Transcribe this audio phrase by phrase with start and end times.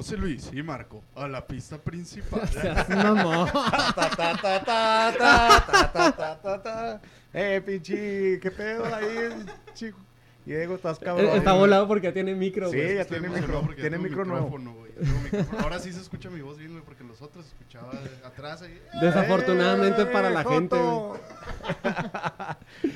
[0.00, 2.48] José Luis y Marco a la pista principal.
[7.34, 9.44] Eh, pinche, qué pedo ahí,
[9.74, 9.98] chico.
[10.46, 11.36] Diego, estás cabrón.
[11.36, 14.58] Está volado porque ya tiene micro, Sí, ya tiene micro, tiene micro nuevo.
[15.62, 17.92] Ahora sí se escucha mi voz bien, güey, porque los otros se escuchaba
[18.24, 18.78] atrás ahí.
[19.00, 21.08] Desafortunadamente para la Eh, gente, Joto.
[21.08, 21.20] güey.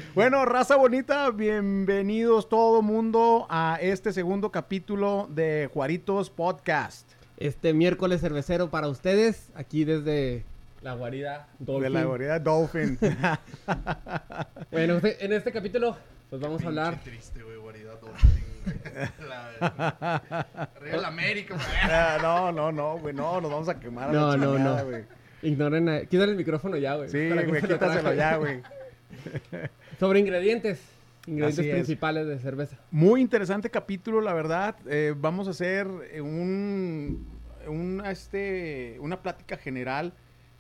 [0.15, 7.09] bueno, raza bonita, bienvenidos todo mundo a este segundo capítulo de Juaritos Podcast.
[7.39, 10.45] Este miércoles cervecero para ustedes, aquí desde
[10.83, 11.83] la guarida Dolphin.
[11.85, 12.99] De la guarida Dolphin.
[14.71, 15.97] Bueno, en este capítulo,
[16.31, 17.01] pues vamos a hablar.
[17.03, 18.44] triste, güey, guarida Dolphin.
[19.29, 20.23] La-
[20.77, 21.67] Arriba la América, güey.
[21.83, 24.83] Ah, no, no, no, güey, no, nos vamos a quemar a No, la no, chingada,
[24.83, 24.89] no.
[24.91, 25.05] güey.
[25.43, 27.09] Ignoren, a- quítale el micrófono ya, güey.
[27.09, 28.63] Sí, güey, se lo quítaselo ya, güey.
[30.01, 30.81] Sobre ingredientes.
[31.27, 31.75] Ingredientes Así es.
[31.75, 32.77] principales de cerveza.
[32.91, 34.77] Muy interesante capítulo, la verdad.
[34.87, 37.27] Eh, vamos a hacer un,
[37.67, 40.13] un, este, una plática general.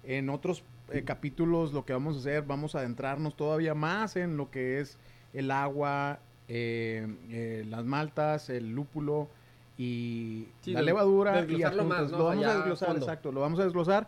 [0.04, 4.36] En otros eh, capítulos lo que vamos a hacer, vamos a adentrarnos todavía más en
[4.36, 4.98] lo que es
[5.32, 6.18] el agua,
[6.48, 9.28] eh, eh, las maltas, el lúpulo
[9.76, 11.44] y Sí, la levadura.
[11.48, 12.18] y más, ¿no?
[12.18, 13.04] Lo vamos a desglosar, fondo.
[13.04, 14.06] exacto, lo vamos a desglosar.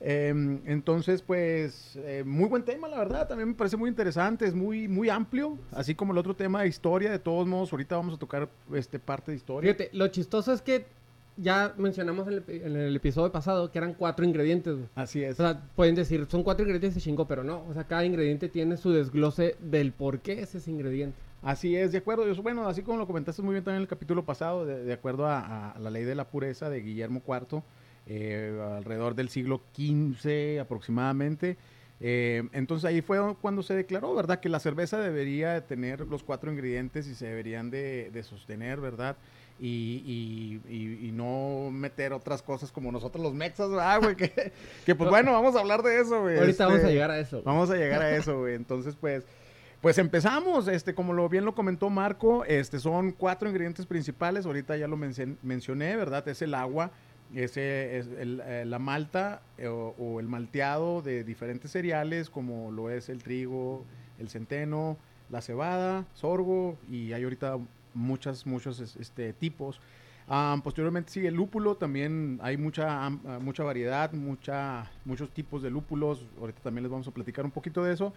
[0.00, 3.26] Eh, entonces, pues, eh, muy buen tema, la verdad.
[3.26, 5.58] También me parece muy interesante, es muy, muy amplio.
[5.72, 9.00] Así como el otro tema de historia, de todos modos, ahorita vamos a tocar este
[9.00, 9.72] parte de historia.
[9.74, 10.86] Fíjate, lo chistoso es que
[11.36, 14.86] ya mencionamos en el, epi- en el episodio pasado que eran cuatro ingredientes, güey.
[14.94, 15.38] Así es.
[15.40, 17.64] O sea, pueden decir, son cuatro ingredientes y chingo, pero no.
[17.68, 21.16] O sea, cada ingrediente tiene su desglose del por qué es ese ingrediente.
[21.42, 22.24] Así es, de acuerdo.
[22.42, 25.26] Bueno, así como lo comentaste muy bien también en el capítulo pasado, de, de acuerdo
[25.26, 27.62] a, a la ley de la pureza de Guillermo IV,
[28.06, 31.56] eh, alrededor del siglo XV aproximadamente.
[32.00, 34.40] Eh, entonces ahí fue cuando se declaró, ¿verdad?
[34.40, 38.80] Que la cerveza debería de tener los cuatro ingredientes y se deberían de, de sostener,
[38.80, 39.16] ¿verdad?
[39.60, 44.14] Y, y- y- y no meter otras cosas como nosotros los mexas, ¿verdad, güey?
[44.14, 44.52] Que,
[44.86, 46.38] que, pues bueno, vamos a hablar de eso, güey.
[46.38, 47.36] Ahorita vamos a Este, llegar a eso.
[47.38, 47.44] güey.
[47.44, 48.54] Vamos a llegar a eso, güey.
[48.54, 49.24] Entonces, pues,
[49.80, 50.68] pues empezamos.
[50.68, 54.46] Este, como lo bien lo comentó Marco, este, son cuatro ingredientes principales.
[54.46, 56.26] Ahorita ya lo mencen- mencioné, ¿verdad?
[56.28, 56.90] Es el agua,
[57.34, 62.90] ese es el, eh, la malta eh, o, el malteado de diferentes cereales, como lo
[62.90, 63.84] es el trigo,
[64.18, 64.96] el centeno,
[65.30, 67.58] la cebada, sorgo, y hay ahorita
[67.94, 69.80] muchas, muchos es- este, tipos.
[70.30, 73.08] Ah, posteriormente sigue el lúpulo, también hay mucha,
[73.40, 77.82] mucha variedad, mucha, muchos tipos de lúpulos, ahorita también les vamos a platicar un poquito
[77.82, 78.12] de eso.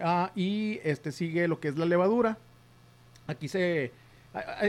[0.00, 2.38] Ah, y este sigue lo que es la levadura.
[3.26, 3.92] Aquí se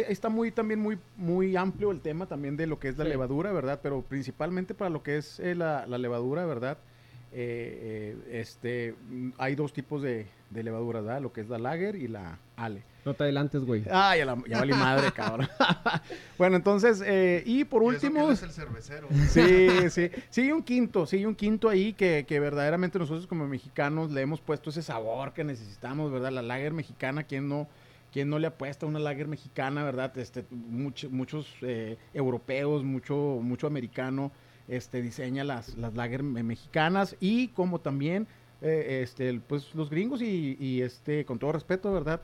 [0.07, 3.09] está muy también muy muy amplio el tema también de lo que es la Sí.
[3.11, 3.79] levadura, ¿verdad?
[3.83, 6.77] Pero principalmente para lo que es eh, la, la levadura, ¿verdad?
[7.31, 8.95] Eh, eh, este
[9.37, 11.21] hay dos tipos de, de levaduras, ¿verdad?
[11.21, 12.83] Lo que es la lager y la ale.
[13.05, 13.83] No te adelantes, güey.
[13.89, 15.47] Ah, ya, la, ya valí madre, cabrón.
[16.37, 19.07] bueno, entonces, eh, y por Y eso que él último, es el cervecero.
[19.29, 20.09] Sí, sí.
[20.29, 24.41] Sí, un quinto, sí, un quinto ahí que, que verdaderamente nosotros como mexicanos le hemos
[24.41, 26.31] puesto ese sabor que necesitamos, ¿verdad?
[26.31, 27.67] La lager mexicana, ¿quién no,
[28.11, 30.17] quién no le apuesta a una lager mexicana, ¿verdad?
[30.17, 34.31] Este, mucho- muchos eh, europeos, mucho, mucho americano,
[34.67, 38.27] este, diseña las, las lager me- mexicanas y como también,
[38.61, 42.21] eh, este, pues los gringos y, y, este, con todo respeto, ¿verdad?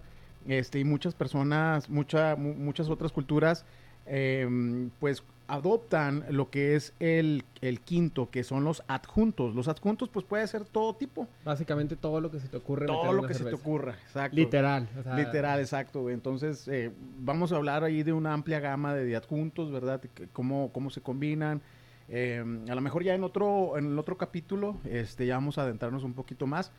[0.48, 3.66] Este, y muchas personas, mucha, mu- muchas otras culturas,
[4.06, 9.54] em, pues adoptan lo que es el, el quinto, que son los adjuntos.
[9.56, 12.88] Los adjuntos, pues puede ser todo tipo, Básicamente todo lo que se te ocurre.
[12.88, 14.36] todo lo que se te ocurra, exacto.
[14.36, 14.90] Literal.
[15.00, 16.10] o sea, Literal, exacto.
[16.10, 20.02] Entonces, eh, vamos a hablar ahí de una amplia gama de, de adjuntos, ¿verdad?
[20.34, 21.62] Cómo, cómo se combinan.
[22.10, 25.64] Eh, a lo mejor ya en otro, en el otro capítulo, este, ya vamos a
[25.64, 26.72] adentrarnos un poquito más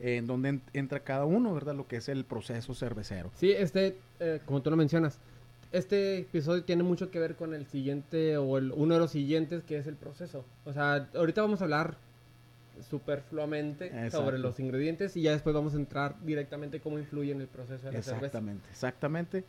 [0.00, 1.74] eh, en dónde en- entra cada uno, ¿verdad?
[1.74, 3.30] Lo que es el proceso cervecero.
[3.36, 5.20] Sí, este, eh, como tú lo mencionas,
[5.70, 9.62] este episodio tiene mucho que ver con el siguiente o el, uno de los siguientes
[9.62, 10.44] que es el proceso.
[10.64, 11.96] O sea, ahorita vamos a hablar
[12.88, 14.18] superfluamente Exacto.
[14.18, 17.86] sobre los ingredientes y ya después vamos a entrar directamente cómo influye en el proceso
[17.86, 18.16] de la cerveza.
[18.16, 19.44] Exactamente, exactamente.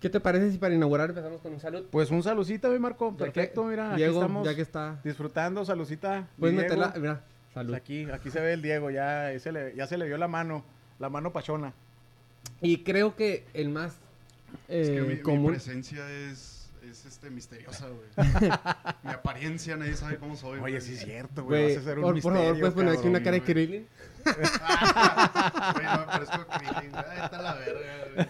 [0.00, 1.84] ¿Qué te parece si para inaugurar empezamos con un salud?
[1.90, 3.14] Pues un saludcita, mi Marco.
[3.16, 4.98] Perfecto, mira, aquí Diego, estamos ya que está.
[5.04, 6.26] disfrutando, saludcita.
[6.38, 6.76] Puedes mi Diego.
[6.76, 7.74] meterla, mira, salud.
[7.74, 10.26] Aquí, aquí se ve el Diego, ya ahí se le, ya se le vio la
[10.28, 10.64] mano,
[10.98, 11.74] la mano pachona.
[12.62, 13.96] Y creo que el más
[14.68, 15.50] Es que eh, mi, mi común.
[15.52, 16.59] presencia es,
[16.90, 18.08] es este, misteriosa, güey.
[19.02, 20.58] mi apariencia, nadie sabe cómo soy.
[20.60, 20.80] Oye, güey.
[20.80, 21.68] sí es cierto, güey.
[21.68, 23.42] Vas a hacer un por, por favor, puedes poner aquí una cara de.
[23.42, 23.86] Krillin.
[24.20, 27.04] Güey, no me parezco a Krillin, güey.
[27.08, 28.26] Ahí está la verga, güey.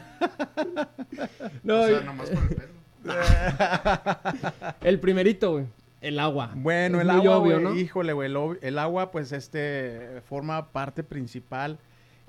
[1.63, 2.81] No, o sea, y- nomás por el pelo.
[4.83, 5.67] el primerito, güey.
[6.01, 6.53] El agua.
[6.55, 7.75] Bueno, Es el agua, obvio, güey, ¿no?
[7.75, 11.79] híjole, güey, el, el agua, pues, este, forma parte principal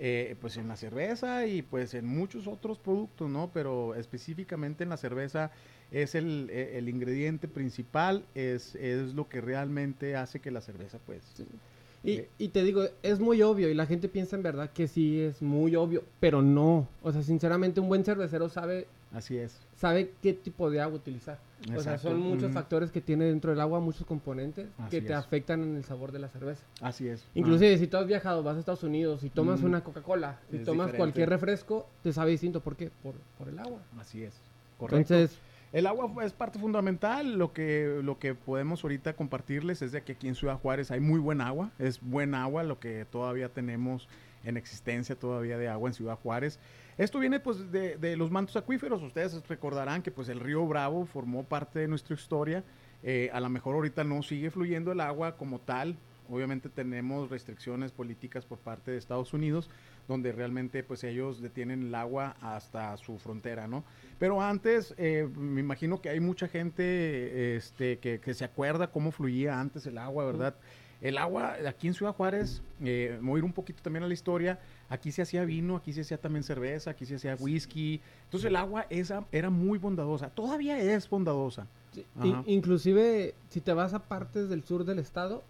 [0.04, 3.52] eh, pues en la cerveza y pues en muchos otros productos, ¿no?
[3.54, 5.52] Pero específicamente en la cerveza
[5.92, 10.98] es el, e- el ingrediente principal, es, es lo que realmente hace que la cerveza
[11.06, 11.22] pues...
[12.04, 12.30] Y, Eh.
[12.40, 15.40] y te digo, es muy obvio y la gente piensa en verdad que sí es
[15.44, 16.88] muy obvio, pero no.
[17.04, 19.60] O sea, sinceramente un buen cervecero sabe Así es.
[19.76, 21.38] sabe qué tipo de agua utilizar.
[21.78, 25.14] O sea, son muchos factores que tiene dentro del agua, muchos componentes que Así te
[25.14, 25.20] es.
[25.20, 26.64] afectan en el sabor de la cerveza.
[26.82, 27.24] Así es.
[27.36, 29.66] Inclusive si tú has viajado, vas a Estados Unidos y tomas Mm.
[29.66, 30.98] una Coca-Cola, si tomas diferente.
[30.98, 32.62] cualquier refresco, te sabe distinto.
[32.62, 32.90] ¿Por qué?
[33.04, 33.80] Por, por el agua.
[33.96, 34.34] Ah, Así es.
[34.80, 35.14] Correcto.
[35.14, 35.38] Entonces,
[35.74, 37.38] El agua es parte fundamental.
[37.38, 41.00] Lo que, lo que podemos ahorita compartirles es de que aquí en Ciudad Juárez hay
[41.00, 41.72] muy buen agua.
[41.80, 44.10] Es buen agua lo que todavía tenemos
[44.44, 46.60] en existencia todavía de agua en Ciudad Juárez.
[46.98, 49.02] Esto viene pues de, de los mantos acuíferos.
[49.02, 52.64] Ustedes recordarán que pues el río Bravo formó parte de nuestra historia.
[53.04, 55.96] Eh, a lo mejor ahorita no sigue fluyendo el agua como tal.
[56.30, 59.70] Obviamente tenemos restricciones políticas por parte de Estados Unidos,
[60.12, 63.84] donde realmente pues ellos detienen el agua hasta su frontera, ¿no?
[64.20, 69.12] Pero antes, eh, me imagino que hay mucha gente este, que, que se acuerda cómo
[69.12, 70.56] fluía antes el agua, ¿verdad?
[71.02, 75.12] El agua aquí en Ciudad Juárez, eh, ir un poquito también a la historia, aquí
[75.12, 78.02] se hacía vino, aquí se hacía también cerveza, aquí se hacía whisky.
[78.26, 81.68] Entonces el agua esa era muy bondadosa, todavía es bondadosa.
[82.22, 85.44] sí, inclusive si te vas a partes del sur del estado,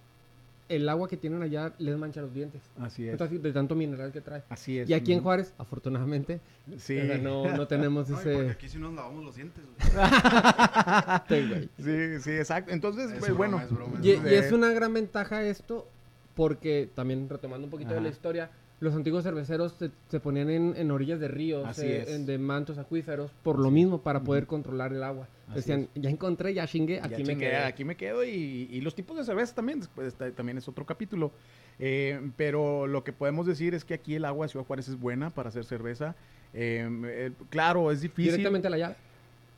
[0.76, 2.62] el agua que tienen allá les mancha los dientes.
[2.80, 3.12] Así es.
[3.12, 4.44] Entonces, de tanto mineral que trae.
[4.50, 4.90] Así es.
[4.90, 5.22] Y aquí en.
[5.22, 6.40] Juárez, afortunadamente,
[6.78, 6.98] Sí.
[6.98, 8.50] o sea, no, no tenemos Ay, porque ese...
[8.52, 9.76] aquí sí nos lavamos los dientes, güey.
[11.78, 12.20] Sí.
[12.22, 12.72] Sí, exacto.
[12.72, 13.60] Entonces, Es pues, broma, bueno.
[13.62, 14.30] es broma, es Y, broma.
[14.32, 15.88] y es una gran ventaja esto,
[16.36, 18.16] porque también retomando un poquito de la Ajá.
[18.16, 18.50] historia,
[18.82, 22.78] los antiguos cerveceros se, se ponían en, en orillas de ríos, eh, en- de mantos
[22.78, 25.28] acuíferos, por lo mismo, para poder controlar el agua.
[25.48, 27.58] Así Decían, ya encontré, ya chingué, Ya aquí me chingué, quedé.
[27.58, 30.86] Aquí me quedo y, y los tipos de cerveza también, después está- también es otro
[30.86, 31.32] capítulo.
[31.80, 35.00] Eh, pero lo que podemos decir es que aquí el agua de Ciudad Juárez es
[35.00, 36.16] buena para hacer cerveza.
[36.54, 38.32] Eh, eh, claro, es difícil.
[38.32, 38.96] Directamente a la llave.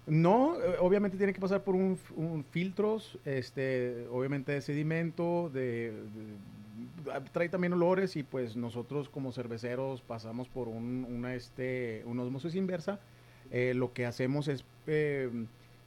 [0.05, 1.97] No, obviamente tiene que pasar por un,
[2.51, 5.61] filtros, este, obviamente de sedimento, de,
[5.91, 5.93] de-
[7.31, 12.55] trae también olores y pues nosotros como cerveceros pasamos por un, una, este, una osmosis
[12.55, 12.99] inversa.
[13.51, 15.29] Eh, lo que hacemos es eh,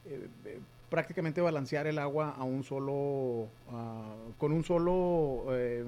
[0.05, 0.59] eh,
[0.89, 5.85] prácticamente balancear el agua a un solo, ah, con un solo, eh,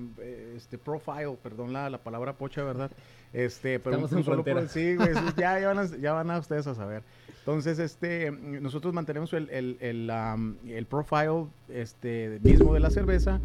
[0.57, 2.91] este, profile, perdón la, la palabra pocha, ¿verdad?
[3.31, 4.97] Este, pero Estamos un en solo pro- sí,
[5.37, 7.03] ya, ya, van a, ya van a ustedes a saber.
[7.39, 13.39] Entonces, este, nosotros mantenemos el, el, el, am, el profile este, mismo de la cerveza.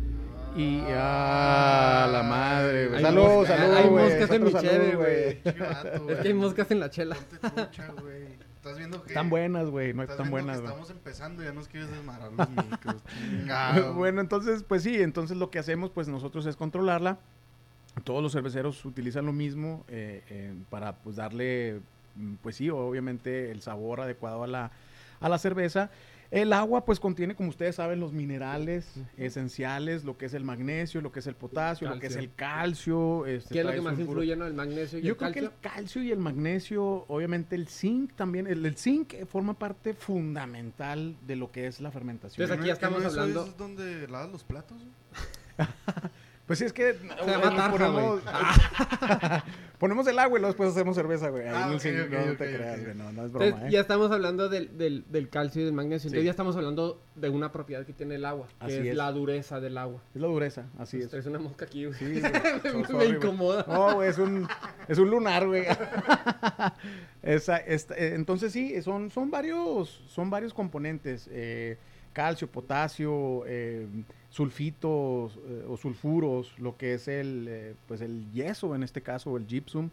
[0.55, 2.99] Y ah, la madre, güey.
[2.99, 4.05] Hay Salud, hay güey.
[4.05, 5.41] moscas en mi cheve, güey.
[6.11, 7.17] Es que hay moscas en la chela.
[7.41, 7.93] Trucha.
[8.65, 9.09] Estás viendo que...
[9.09, 9.93] Están buenas, güey.
[9.93, 10.69] No están buenas, güey.
[10.69, 13.03] estamos empezando y ya nos quieres desmadrar los micros.
[13.21, 13.93] Chingado.
[13.95, 17.19] bueno, entonces, pues sí, entonces lo que hacemos, pues nosotros es controlarla.
[18.05, 21.81] Todos los cerveceros utilizan lo mismo eh, eh, para, pues, darle,
[22.15, 24.71] mm, pues sí, obviamente el sabor adecuado a la,
[25.21, 25.91] a la cerveza.
[26.35, 28.87] El agua, pues, contiene, como ustedes saben, los minerales
[29.17, 32.35] esenciales, lo que es el magnesio, lo que es el potasio, lo que es el
[32.35, 33.25] calcio.
[33.27, 34.45] este, ¿Qué es lo que más sulfuro- influye, no?
[34.47, 35.51] El magnesio y yo el creo calcio.
[35.51, 39.95] que el calcio y el magnesio, obviamente el zinc también, el, el zinc forma parte
[39.95, 42.43] fundamental de lo que es la fermentación.
[42.43, 44.79] Entonces, aquí ya ¿Que no estamos eso hablando- es donde lavas los platos?
[46.47, 48.21] Pues sí, es que Se llama tarja, ponemos,
[49.79, 51.45] ponemos el agua y luego después hacemos cerveza, güey.
[51.49, 53.53] Ahí Ah, en el ok, zinc, ok, no te creas, güey, no, no es Entonces,
[53.53, 53.71] broma, ¿eh?
[53.71, 56.09] ya estamos hablando del, del, del calcio y del magnesio.
[56.09, 56.25] Entonces Sí.
[56.27, 58.95] ya estamos hablando de una propiedad que tiene el agua, que Así es, es.
[58.95, 60.03] la dureza del agua.
[60.15, 61.11] Es la dureza, así Pues es.
[61.13, 61.99] traes una mosca aquí, güey.
[61.99, 62.21] Sí,
[62.93, 63.09] güey.
[63.09, 63.65] Me incomoda.
[63.67, 64.47] No, güey, es un,
[64.87, 65.65] es un lunar, güey.
[67.23, 71.29] Esa- esta- eh, entonces sí, son, son, varios, son varios componentes.
[71.33, 71.79] eh,
[72.15, 73.87] calcio, potasio, eh,
[74.31, 79.37] sulfitos eh, o sulfuros, lo que es el, eh, pues el yeso en este caso,
[79.37, 79.91] el gypsum.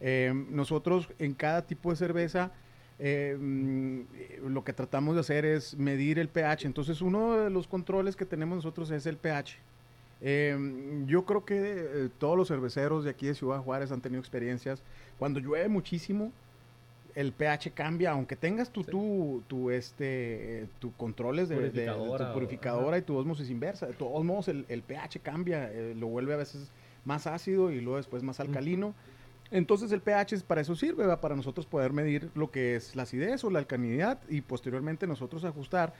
[0.00, 2.50] Eh, nosotros en cada tipo de cerveza
[2.98, 4.00] mm,
[4.48, 6.66] lo que tratamos de hacer es medir el pH.
[6.66, 9.58] Entonces uno de los controles que tenemos nosotros es el pH.
[11.06, 14.82] Yo creo que todos los cerveceros de aquí de Ciudad Juárez han tenido experiencias.
[15.18, 16.32] Cuando llueve muchísimo,
[17.16, 18.90] el pH cambia, aunque tengas tu, Sí.
[18.92, 23.50] tu, tu, este, tu controles de, de- de Purificadora tu o- purificadora y tu osmosis
[23.50, 23.86] inversa.
[23.86, 26.70] De todos modos, el, el pH cambia, eh, lo vuelve a veces
[27.04, 28.94] más ácido y luego después más alcalino.
[29.50, 31.20] Entonces el pH es- para eso sirve, ¿verdad?
[31.20, 35.44] para nosotros poder medir lo que es la acidez o la alcalinidad y posteriormente nosotros
[35.44, 35.94] ajustar,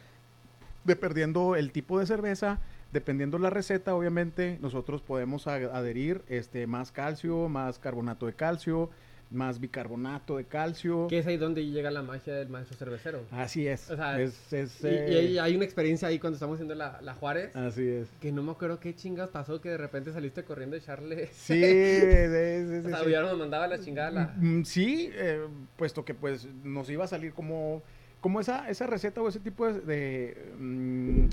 [0.85, 2.61] dependiendo el tipo de cerveza,
[2.93, 8.91] dependiendo la receta, obviamente nosotros podemos adherir este, más calcio, más carbonato de calcio,
[9.31, 11.09] más bicarbonato de calcio.
[11.09, 13.23] Que es ahí donde llega la magia del maestro cervecero.
[13.33, 13.91] Así es.
[13.91, 17.01] O sea, es, es, Y, eh, hay- hay una experiencia ahí cuando estamos haciendo la,
[17.03, 17.55] la Juárez.
[17.57, 18.09] Así es.
[18.21, 21.27] Que no me acuerdo qué chingas pasó que de repente saliste corriendo a echarle.
[21.33, 23.11] Sí, sí, sí, o sea, sí.
[23.11, 24.35] ya nos mandaba la chingada la.
[24.37, 25.41] Mm, Sí, eh,
[25.77, 27.83] puesto que pues nos iba a salir como,
[28.21, 31.27] como esa, esa receta o ese tipo de, de, mm,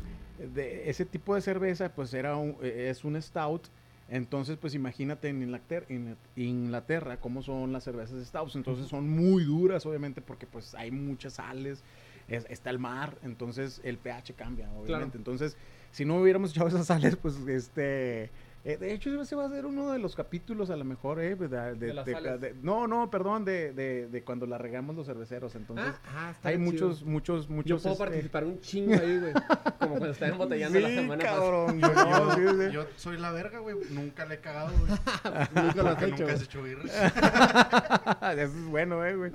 [0.56, 3.68] de- ese tipo de cerveza, pues era un- eh, es un stout.
[4.14, 8.56] Entonces, pues imagínate en Inglaterra, en Inglaterra cómo son las cervezas stouts.
[8.56, 11.84] Entonces son muy duras, obviamente, porque pues hay muchas sales,
[12.28, 14.86] es- está el mar, entonces el pH cambia, obviamente.
[14.88, 15.12] Claro.
[15.16, 15.58] Entonces,
[15.90, 18.30] si no hubiéramos echado esas sales, pues este...
[18.66, 21.36] eh, de hecho, ese va a ser uno de los capítulos, a lo mejor, eh,
[21.36, 22.40] de, de- De las de- sales.
[22.42, 25.54] de- no, no, perdón, de, de, de cuando la regamos los cerveceros.
[25.56, 26.72] Entonces, Ah, ah, está hay chido.
[26.72, 27.70] muchos, muchos, muchos.
[27.70, 29.34] Yo puedo este, participar un chingo ahí, güey.
[29.80, 31.40] Como cuando estaba embotellando la Sí, semana pasada.
[31.42, 31.80] cabrón.
[31.82, 32.72] Yo, no, yo- sí, sí.
[32.74, 33.76] yo soy la verga, güey.
[33.92, 34.92] Nunca le he cagado, güey.
[35.56, 36.24] Nunca lo has Porque hecho.
[36.24, 36.84] nunca has hecho birra.
[38.34, 39.32] Eso es bueno, eh, güey.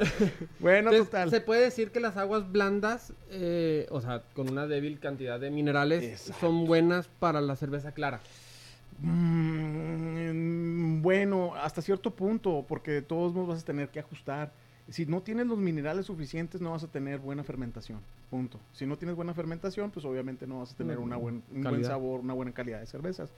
[0.58, 1.30] Bueno, Entonces, total.
[1.30, 5.50] Se puede decir que las aguas blandas, eh, o sea, con una débil cantidad de
[5.50, 6.40] minerales, Exacto.
[6.46, 8.20] son buenas para la cerveza clara.
[9.00, 14.52] Mm, bueno, hasta cierto punto, porque de todos modos vas a tener que ajustar.
[14.88, 18.00] Si no tienes los minerales suficientes, no vas a tener buena fermentación.
[18.30, 18.58] Punto.
[18.72, 21.84] Si no tienes buena fermentación, pues obviamente no vas a tener Una buen, un buen
[21.84, 23.30] sabor, una buena calidad de cervezas.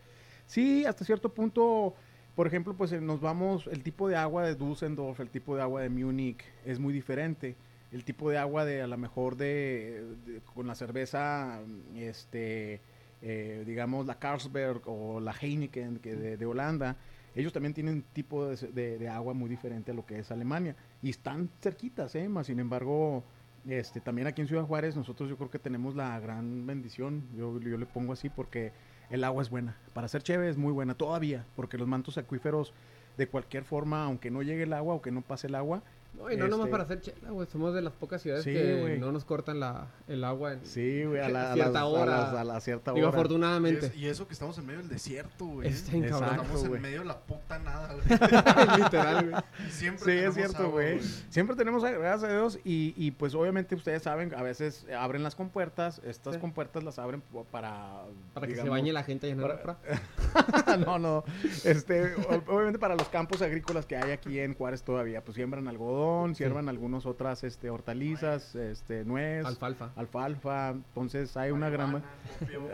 [0.47, 1.95] Sí, hasta cierto punto,
[2.37, 5.63] por ejemplo, pues eh, nos vamos, el tipo de agua de Dusseldorf, el tipo de
[5.63, 7.57] agua de Múnich es muy diferente.
[7.91, 11.61] El tipo de agua de a lo mejor de, de- con la cerveza,
[11.97, 12.81] este,
[13.23, 16.97] eh, digamos la Carlsberg o la Heineken que de, Holanda,
[17.35, 20.75] ellos también tienen tipo de, agua muy diferente a lo que es Alemania.
[21.03, 22.29] Y están cerquitas, ¿eh?
[22.29, 23.25] Más sin embargo,
[23.67, 27.61] este, también aquí en Ciudad Juárez nosotros yo creo que tenemos la gran bendición, yo,
[27.61, 28.73] yo le pongo así porque
[29.11, 32.73] el agua es buena, para ser chévere es muy buena todavía, porque los mantos acuíferos
[33.17, 35.83] de cualquier forma, aunque no llegue el agua o que no pase el agua,
[36.13, 37.47] No, y no nomás Este- para hacer chela, güey.
[37.47, 41.05] Somos de las pocas ciudades Sí, que no nos cortan la, el agua en sí,
[41.05, 42.05] güey, a la, a cierta las- a hora.
[42.21, 43.17] las- a la cierta Digo, hora.
[43.17, 43.87] Y, afortunadamente.
[43.87, 45.69] es- y eso que estamos en medio del desierto, güey.
[45.69, 48.05] Está Estamos en medio de la puta nada, güey.
[48.85, 49.43] Literal, güey.
[49.67, 51.01] Y siempre Sí, es cierto, güey.
[51.31, 55.35] Siempre tenemos, gracias a Dios, y, y pues obviamente ustedes saben, a veces abren las
[55.35, 56.41] compuertas, estas Sí.
[56.41, 58.03] compuertas las abren para...
[58.35, 60.77] Para que se bañe la gente allá en el para- Afra.
[60.79, 61.25] no, no,
[61.65, 62.15] este,
[62.49, 66.00] obviamente para los campos agrícolas que hay aquí en Juárez todavía, pues siembran algodón,
[66.35, 69.91] siembran algunas otras este, hortalizas, este, nuez, Alfalfa.
[69.97, 72.03] alfalfa, entonces hay una gran...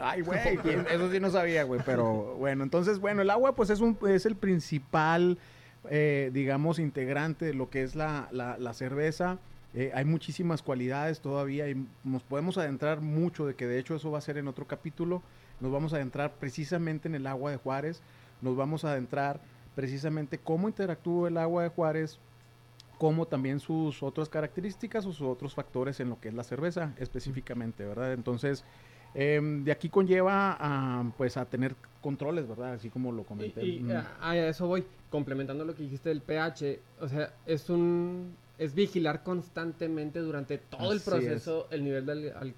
[0.00, 0.38] Ay, güey,
[0.90, 4.26] eso sí no sabía, güey, pero bueno, entonces, bueno, el agua pues es, un, es
[4.26, 5.38] el principal,
[5.90, 9.38] eh, digamos, integrante de lo que es la, la- la cerveza.
[9.74, 14.10] Eh, hay muchísimas cualidades todavía y nos podemos adentrar mucho, de que de hecho eso
[14.10, 15.22] va a ser en otro capítulo.
[15.60, 18.00] Nos vamos a adentrar precisamente en el agua de Juárez,
[18.40, 19.40] nos vamos a adentrar
[19.74, 22.18] precisamente cómo interactúa el agua de Juárez
[22.98, 26.92] como también sus otras características o sus otros factores en lo que es la cerveza
[26.98, 28.12] específicamente, ¿verdad?
[28.14, 28.64] Entonces,
[29.14, 32.74] em, de aquí conlleva a, pues a tener controles, ¿verdad?
[32.74, 33.64] Así como lo comenté.
[33.64, 33.90] y, Mm.
[33.92, 38.74] ah, a eso voy, complementando lo que dijiste del pH, o sea, es un es
[38.74, 42.54] vigilar constantemente durante todo el proceso el nivel de al- al-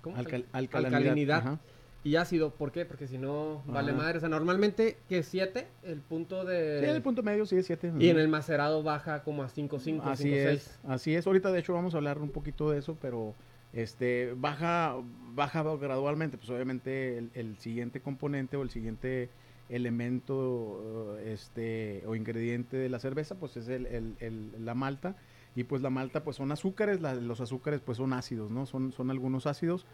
[0.00, 0.16] ¿cómo?
[0.16, 1.58] Alcal- Al- alcalinidad.
[2.04, 2.84] Y ácido, ¿por qué?
[2.84, 4.00] Porque si no vale Ajá.
[4.00, 7.66] madre, o sea, normalmente que 7 el punto de Sí, el punto medio sí es
[7.66, 7.92] 7.
[8.00, 10.80] y en el macerado baja como a 5 5 Así 5 es, 6.
[10.88, 11.26] así es.
[11.26, 13.34] Ahorita de hecho vamos a hablar un poquito de eso, pero
[13.72, 14.96] este baja
[15.34, 19.30] baja gradualmente, pues obviamente el, el siguiente componente o el siguiente
[19.68, 25.16] elemento eh, este o ingrediente de la cerveza pues es el, el- el- la malta
[25.54, 28.66] y pues la malta pues son azúcares, la- los azúcares pues son ácidos, ¿no?
[28.66, 29.86] Son, son algunos ácidos.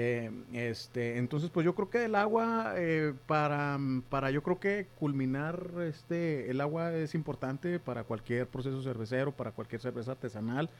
[0.00, 3.76] Eh, este, entonces, pues yo creo que el agua, eh, para,
[4.08, 9.50] para yo creo que culminar, este, el agua es importante para cualquier proceso cervecero, para
[9.50, 10.70] cualquier cerveza artesanal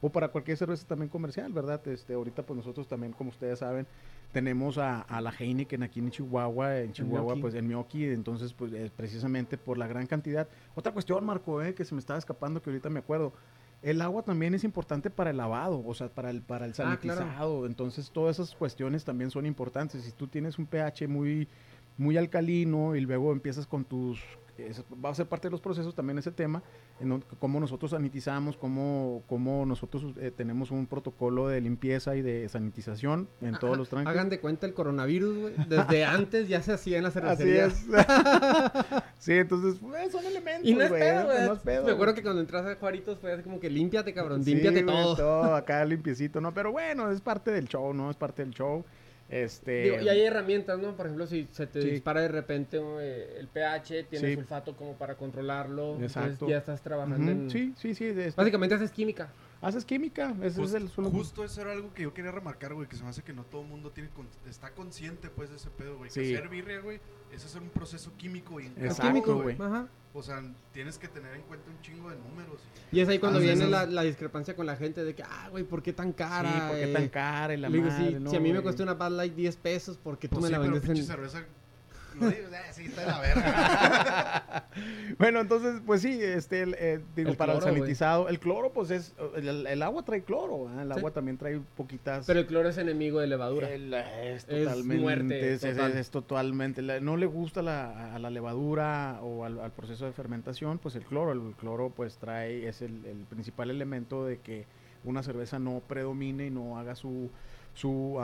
[0.00, 1.84] o para cualquier cerveza también comercial, ¿verdad?
[1.88, 3.84] Este, ahorita pues nosotros también, como ustedes saben,
[4.30, 8.70] tenemos a, a la Heineken aquí en Chihuahua, en Chihuahua, pues en Mioki, entonces pues
[8.92, 10.46] precisamente por la gran cantidad.
[10.76, 13.32] Otra cuestión, Marco, eh, que se me estaba escapando, que ahorita me acuerdo.
[13.80, 16.98] El agua también es importante para el lavado, o sea, para el, para el Ah,
[17.00, 17.20] claro.
[17.20, 17.66] sanitizado.
[17.66, 20.02] Entonces, todas esas cuestiones también son importantes.
[20.02, 21.46] Si tú tienes un pH muy,
[21.98, 24.18] muy alcalino y luego empiezas con tus...
[24.56, 26.62] es- va a ser parte de los procesos también ese tema,
[27.00, 32.48] en cómo nosotros sanitizamos, cómo, cómo nosotros eh, tenemos un protocolo de limpieza y de
[32.48, 34.10] sanitización en todos los tranques.
[34.12, 35.52] Hagan de cuenta el coronavirus.
[35.68, 37.72] Desde antes ya se hacía en las Así cervecerías.
[37.72, 37.86] es.
[39.18, 41.46] sí, entonces, pues, son elementos, Y no es pedo, güey.
[41.46, 44.12] no es pedo, Me acuerdo que cuando entras a Juaritos fue así como que límpiate,
[44.12, 45.54] cabrón, Sí, límpiate güey, todo.
[45.54, 46.52] acá limpiecito, ¿no?
[46.54, 48.10] Pero bueno, es parte del show, ¿no?
[48.10, 48.84] Es parte del show.
[49.28, 50.96] Este, Digo, y hay herramientas, ¿no?
[50.96, 51.90] Por ejemplo, si se te Sí.
[51.90, 54.34] dispara de repente eh, el pH, tienes Sí.
[54.36, 55.96] sulfato como para controlarlo.
[56.00, 56.30] Exacto.
[56.30, 57.50] Entonces ya estás trabajando en...
[57.50, 58.06] Sí, sí, sí.
[58.06, 59.28] este- Básicamente haces química.
[59.60, 62.86] Haces química, ese es el solo- justo eso era algo que yo quería remarcar, güey,
[62.88, 65.56] que se me hace que no todo el mundo tiene con- está consciente, pues, de
[65.56, 66.10] ese pedo, güey.
[66.10, 66.20] Sí.
[66.20, 67.00] Que hacer birria, güey,
[67.32, 69.56] es hacer un proceso químico y Exacto, uno, güey.
[69.60, 69.88] Ajá.
[70.14, 72.60] O sea, tienes que tener en cuenta un chingo de números.
[72.92, 73.70] Y es ahí cuando Ah, viene sí.
[73.70, 76.50] la, la discrepancia con la gente de que, ah, güey, ¿por qué tan cara?
[76.52, 78.40] Sí, ¿por qué Eh, tan cara y la le digo, madre, sí, no, si a
[78.40, 80.58] mí me cuesta una Bad Light 10 pesos, ¿por qué tú Pues me sí, la
[80.60, 81.04] vendes en...?
[81.04, 81.44] cerveza...
[82.20, 84.64] Lo digo, "Ah, sí, está de la verga.
[85.18, 88.72] Bueno, entonces, pues sí, este, el, eh, digo, El para cloro, el sanitizado, el cloro,
[88.72, 90.82] pues es, el, el agua trae cloro, ¿ah?
[90.82, 90.98] el Sí.
[90.98, 92.24] agua también trae poquitas...
[92.26, 93.68] Pero el cloro es enemigo de levadura.
[93.70, 95.92] El- es Es totalmente, muerte es, es- total.
[95.96, 100.12] es totalmente, la- no le gusta la, a la levadura o al, al proceso de
[100.12, 104.66] fermentación, pues el cloro, el cloro pues trae, es el, el principal elemento de que
[105.02, 107.30] una cerveza no predomine y no haga su,
[107.78, 108.18] su,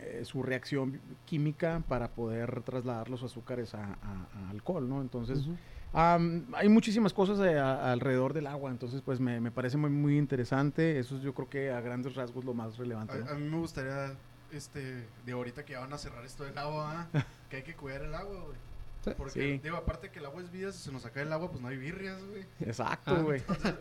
[0.00, 5.00] eh, su reacción química para poder trasladar los azúcares a, a- a alcohol, ¿no?
[5.00, 5.46] Entonces.
[5.92, 9.88] Am, hay muchísimas cosas eh, a- alrededor del agua, entonces pues me, me parece muy,
[9.90, 10.98] muy interesante.
[10.98, 13.18] Eso es yo creo que a grandes rasgos lo más relevante.
[13.18, 13.30] ¿no?
[13.30, 14.12] A, mí me gustaría,
[14.52, 17.24] este, de ahorita que ya van a cerrar esto del agua, ¿ah?
[17.50, 19.14] que hay que cuidar el agua, güey.
[19.16, 19.60] Porque, Sí.
[19.62, 21.68] digo, aparte que el agua es vida, si se nos acaba el agua, pues no
[21.68, 22.44] hay birrias, güey.
[22.60, 23.74] Exacto, Ah.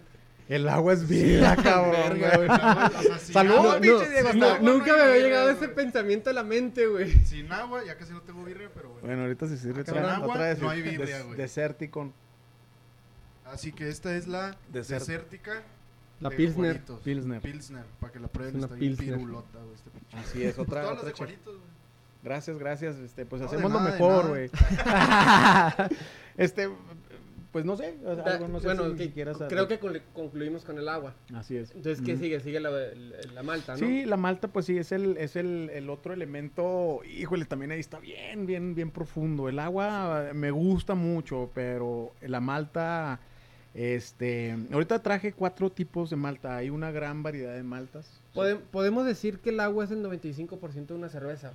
[0.50, 1.92] El agua es vida, cabrón.
[2.20, 2.46] verga, güey.
[2.46, 4.96] El agua, o sea, sin Salud, agua- pinche sin Diego, agua hasta- no hay Nunca
[4.96, 7.12] me había llegado ese pensamiento a la mente, güey.
[7.26, 9.06] Sin agua, ya casi no tengo birria, pero bueno.
[9.08, 10.62] Bueno, ahorita se sirve otra, en agua otra vez.
[10.62, 11.38] no hay des- birria, güey.
[11.38, 12.14] Deserticon.
[13.46, 15.64] Así que esta es la Desert- desértica.
[16.20, 16.82] La de Pilsner.
[17.04, 17.42] Pilsner.
[17.42, 18.56] Pilsner, para que la prueben.
[18.56, 20.18] Es una Está bien pirulota, güey, este pinche.
[20.18, 21.68] Así es, otra, Todas las de Juaritos, güey.
[22.24, 22.96] Gracias, gracias.
[22.98, 24.50] Este, pues No, hacemos lo nada, mejor, güey.
[26.38, 26.70] este,
[27.52, 29.80] pues no sé, o sea, Da- algo, no sé bueno, si que- quieras creo que
[29.80, 31.14] conclu- concluimos con el agua.
[31.34, 31.72] Así es.
[31.72, 32.40] Entonces, ¿qué sigue?
[32.40, 32.88] Sigue la, la-
[33.34, 33.80] la malta, ¿no?
[33.80, 37.02] Sí, la malta, pues sí, es el, es el, el otro elemento.
[37.06, 39.48] Híjole, también ahí está bien, bien, bien profundo.
[39.50, 43.20] El agua me gusta mucho, pero la malta,
[43.74, 46.58] este, ahorita traje cuatro tipos de malta.
[46.58, 48.10] Hay una gran variedad de maltas.
[48.34, 51.54] Podem- podemos decir que el agua es el 95% de una cerveza.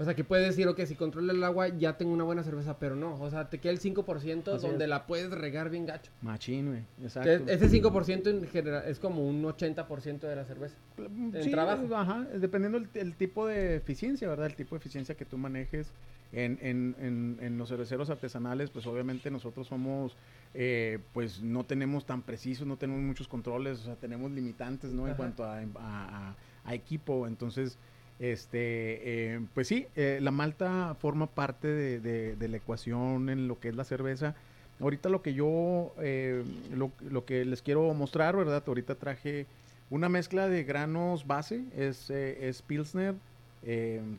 [0.00, 2.78] O sea, que puedes decir, ok, si controlo el agua ya tengo una buena cerveza,
[2.78, 3.20] pero no.
[3.20, 4.88] O sea, te queda el 5% Así donde es.
[4.90, 6.12] la puedes regar bien gacho.
[6.22, 6.82] Machín, güey.
[7.02, 7.28] Exacto.
[7.28, 10.76] es- ese 5% en general es como un 80% de la cerveza.
[10.98, 11.84] Mm, en sí, trabajo.
[11.96, 14.46] Ajá, dependiendo el, el tipo de eficiencia, ¿verdad?
[14.46, 15.90] El tipo de eficiencia que tú manejes
[16.30, 20.16] en, en, en, en los cerveceros artesanales, pues obviamente nosotros somos,
[20.54, 25.06] eh, pues no tenemos tan precisos, no tenemos muchos controles, o sea, tenemos limitantes, ¿no?
[25.06, 25.16] En Ajá.
[25.16, 27.78] cuanto a, a- a- a equipo, entonces...
[28.18, 33.68] Este, eh, pues sí, eh, la malta forma parte de, la ecuación en lo que
[33.68, 34.34] es la cerveza.
[34.80, 38.62] Ahorita lo que yo, eh, lo, que les quiero mostrar, ¿verdad?
[38.66, 39.46] Ahorita traje
[39.90, 43.14] una mezcla de granos base, es, eh, es Pilsner,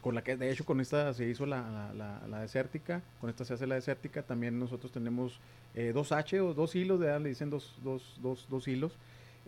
[0.02, 1.94] con la que de hecho con esta se hizo la,
[2.28, 5.40] la, desértica, con esta se hace la desértica, también nosotros tenemos
[5.94, 8.98] dos H o dos hilos, le dicen dos, dos, dos, dos hilos.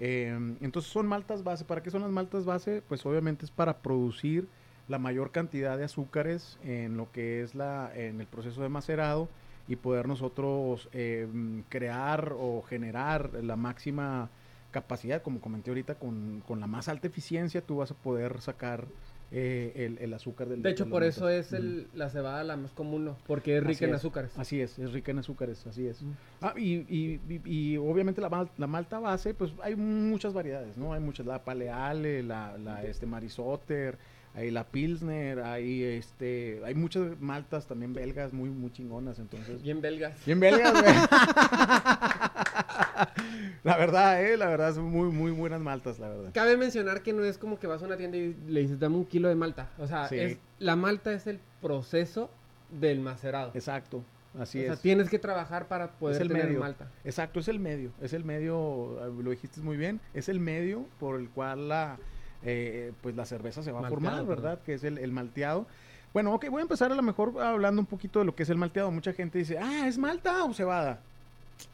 [0.03, 2.81] Eh, entonces son maltas base, ¿para qué son las maltas base?
[2.87, 4.47] Pues obviamente es para producir
[4.87, 9.29] la mayor cantidad de azúcares en lo que es la, en el proceso de macerado
[9.67, 11.27] y poder nosotros eh,
[11.69, 14.31] crear o generar la máxima
[14.71, 18.87] capacidad, como comenté ahorita, con, con la más alta eficiencia, tú vas a poder sacar
[19.33, 22.71] eh, el, el azúcar del De hecho, por eso es el, la cebada la más
[22.71, 23.17] común, ¿no?
[23.27, 23.95] Porque es rica Así en es.
[23.95, 24.31] azúcares.
[24.37, 26.01] Así es, es rica en azúcares, así es.
[26.01, 26.11] Mm.
[26.41, 30.77] Ah, y, y, y- y obviamente la, mal- la malta base, pues hay muchas variedades,
[30.77, 30.93] ¿no?
[30.93, 33.97] Hay muchas, la paleale, la, la este, marisotter,
[34.33, 39.61] hay la pilsner, hay este, hay muchas maltas también belgas muy, muy chingonas, entonces.
[39.61, 40.25] Bien belgas.
[40.25, 40.93] Bien belgas, güey.
[43.63, 46.31] la verdad, eh, la verdad, son muy, muy buenas maltas, la verdad.
[46.33, 48.95] Cabe mencionar que no es como que vas a una tienda y le dices, dame
[48.95, 49.69] un kilo de malta.
[49.77, 50.17] O sea, Sí.
[50.19, 52.29] es, la malta es el proceso
[52.69, 53.51] del macerado.
[53.53, 54.03] Exacto,
[54.39, 54.81] así o sea, es.
[54.81, 56.59] tienes que trabajar para poder el tener medio.
[56.59, 56.87] malta.
[57.03, 60.85] Exacto, es el medio, es el medio, eh, lo dijiste muy bien, es el medio
[60.99, 61.97] por el cual la,
[62.43, 64.25] eh, pues la cerveza se va a formar.
[64.25, 64.59] ¿verdad?
[64.63, 65.67] Que es el, el malteado.
[66.13, 68.49] Bueno, ok, voy a empezar a lo mejor hablando un poquito de lo que es
[68.49, 68.91] el malteado.
[68.91, 70.99] Mucha gente dice, ah, ¿es malta o cebada?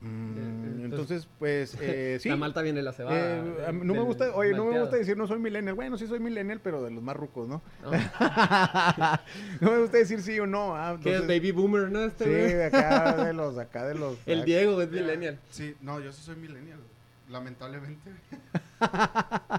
[0.02, 2.30] Mm, entonces- entonces, pues, eh, sí.
[2.30, 3.18] La malta viene la cebada.
[3.38, 5.76] Eh, no me gusta, oye, no me gusta decir no soy millennial.
[5.76, 7.62] Bueno, sí soy millennial, pero de los más rucos, ¿no?
[7.84, 7.92] No.
[9.62, 10.76] no me gusta decir sí o no.
[10.76, 12.04] ah, Que es entonces- baby boomer, ¿no?
[12.04, 14.18] Este Sí, de acá de los, acá de los.
[14.26, 15.40] El Diego es millennial.
[15.50, 16.90] Sí, no, yo sí soy millennial, güey,
[17.32, 18.12] lamentablemente.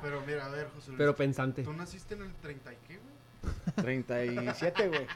[0.03, 0.99] Pero mira, a ver, José Luis.
[0.99, 1.63] Pero pensante.
[1.63, 3.09] ¿Tú naciste en el 30 y qué, güey?
[4.03, 5.07] 37, güey.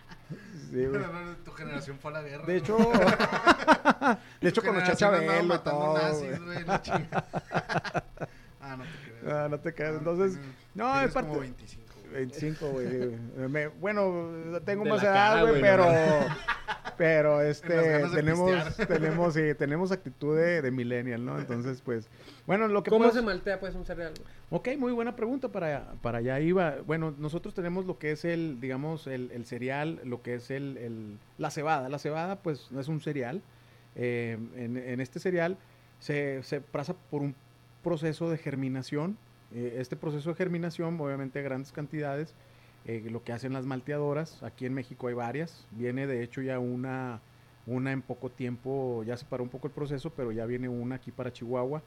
[0.71, 1.03] Sí, güey.
[1.45, 2.45] Tu generación fue a la guerra.
[2.45, 2.57] De güey.
[2.59, 2.77] hecho,
[4.41, 5.95] de hecho con los generación andaba Chabelo y matando todo.
[6.03, 6.41] nazis, güey.
[6.55, 7.27] güey, la chingada.
[8.61, 9.35] ah, no te creas.
[9.35, 9.93] Ah, no te creas.
[9.95, 10.39] Ah, Entonces,
[10.75, 11.29] no, es parte.
[11.29, 12.13] como 25, güey.
[12.15, 13.49] 25, güey.
[13.49, 14.31] Me- Bueno,
[14.65, 15.85] tengo De más edad, cara, güey, güey, pero...
[15.85, 15.93] no
[17.03, 18.53] Pero este, tenemos,
[18.89, 21.37] tenemos, sí, tenemos actitud de, de millennial, ¿no?
[21.37, 22.09] Entonces, pues,
[22.47, 24.13] bueno, lo que ¿Cómo se maltea pues un cereal?
[24.51, 26.77] Ok, muy buena pregunta para, para allá iba.
[26.87, 30.77] Bueno, nosotros tenemos lo que es el, digamos, el, el cereal, lo que es el,
[30.77, 31.89] el- la cebada.
[31.89, 33.43] La cebada, pues, no es un cereal.
[33.97, 35.57] Eh, en, en este cereal
[35.99, 37.35] se, se pasa por un
[37.83, 39.19] proceso de germinación.
[39.53, 42.33] Eh, este proceso de germinación, obviamente, a grandes cantidades,
[42.87, 45.67] eh, lo que hacen las malteadoras, aquí en México hay varias.
[45.73, 47.21] Viene, de hecho, ya una,
[47.67, 50.97] una en poco tiempo, ya se paró un poco el proceso, pero ya viene una
[50.97, 51.83] aquí para Chihuahua.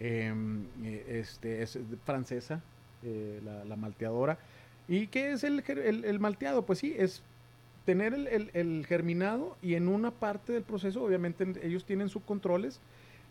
[0.00, 0.32] Eh,
[0.84, 2.62] eh, este, es francesa,
[3.02, 4.38] eh, la, la malteadora.
[4.86, 6.64] ¿Y qué es el, el- el malteado?
[6.64, 7.22] Pues sí, es
[7.84, 12.80] tener el, el- germinado y en una parte del proceso, obviamente en- ellos tienen subcontroles,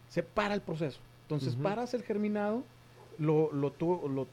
[0.10, 0.99] se para el proceso.
[1.23, 2.63] Entonces paras el germinado,
[3.17, 4.27] lo, lo, tu- lo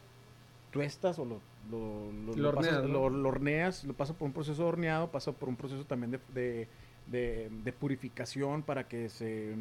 [0.71, 2.93] tuestas o lo, lo, lo- Lo lo pasas- horneas, ¿no?
[3.09, 6.11] lo- lo horneas, lo pasa por un proceso de horneado, pasa por un proceso también
[6.13, 6.69] de, de-
[7.07, 9.57] de- de purificación para que se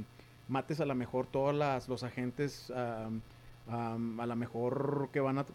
[0.48, 3.10] mates a lo mejor todos las, los agentes a
[4.26, 5.46] lo mejor que van a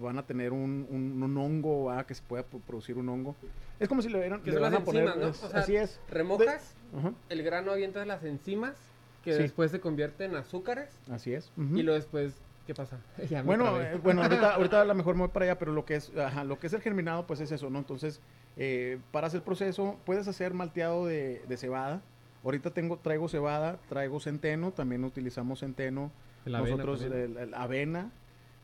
[0.00, 2.04] van a tener un, un- un hongo ¿verdad?
[2.06, 3.36] que se pueda pu- producir un hongo
[3.78, 5.30] es como si le, hubieran- Que le van las a poner enzimas, ¿no?
[5.30, 8.74] es- O sea, así es Remojas Ajá, el grano, avientas las enzimas
[9.22, 9.42] que Sí.
[9.42, 12.98] después se convierten en azúcares así es y luego después, ¿qué pasa?
[13.30, 15.84] Ya Bueno, eh, bueno, ahorita, ahorita a lo mejor me voy para allá, pero lo
[15.84, 17.78] que es, ajá, lo que es el germinado, pues es eso, ¿no?
[17.78, 18.20] Entonces,
[18.56, 22.02] eh, para hacer el proceso, puedes hacer malteado de, de cebada.
[22.44, 26.12] Ahorita tengo, traigo cebada, traigo centeno, también utilizamos centeno.
[26.46, 27.22] Nosotros, también.
[27.32, 28.10] el- el avena,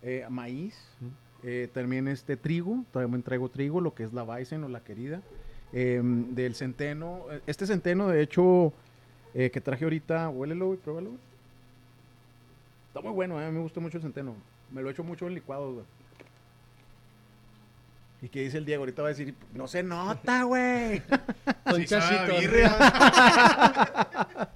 [0.03, 0.79] eh, maíz,
[1.43, 5.23] eh, también este trigo, también traigo trigo, lo que es la Weizen o la querida.
[5.73, 8.73] Eh, del centeno, este centeno, de hecho,
[9.35, 11.11] eh, que traje ahorita, huélelo y pruébalo.
[12.95, 14.37] Está muy bueno, eh, me gusta mucho el centeno.
[14.71, 15.85] Me lo echo mucho en licuados.
[18.25, 18.81] ¿Y qué dice el Diego?
[18.85, 21.03] Ahorita va a decir, no se nota, güey.
[21.69, 22.73] Con Sí, sabe a chachitos.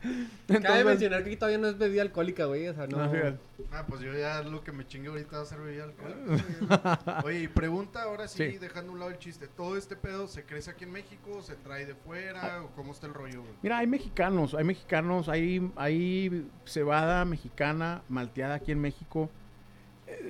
[0.48, 2.66] Cabe Entonces- mencionar que aquí todavía no es bebida alcohólica, güey.
[2.68, 2.96] O sea, no.
[2.96, 3.38] No, fíjate.
[3.70, 7.20] Ah, pues yo ya lo que me chingue ahorita va a ser bebida alcohólica.
[7.24, 8.56] Oye, y pregunta ahora sí, Sí.
[8.58, 9.48] dejando a un lado el chiste.
[9.48, 11.42] ¿Todo este pedo se crece aquí en México?
[11.42, 12.62] ¿Se trae de fuera?
[12.62, 13.52] ¿O cómo está el rollo, güey?
[13.62, 19.28] Mira, hay mexicanos, hay mexicanos, hay, hay cebada mexicana malteada aquí en México.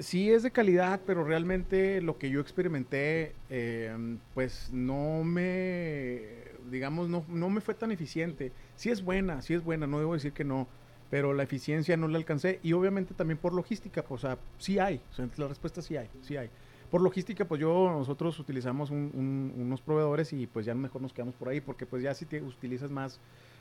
[0.01, 7.09] Sí es de calidad, pero realmente lo que yo experimenté, eh, pues no me, digamos,
[7.09, 8.53] no, no me fue tan eficiente.
[8.77, 10.69] Sí es buena, sí es buena, no debo decir que no,
[11.11, 14.79] pero la eficiencia no la alcancé y obviamente también por logística, pues, o sea, sí
[14.79, 16.51] hay, o sea, la respuesta sí hay, sí hay.
[16.91, 21.13] Por logística, pues yo, nosotros utilizamos un- un- unos proveedores y pues ya mejor nos
[21.13, 23.21] quedamos por ahí, porque pues ya si te utilizas más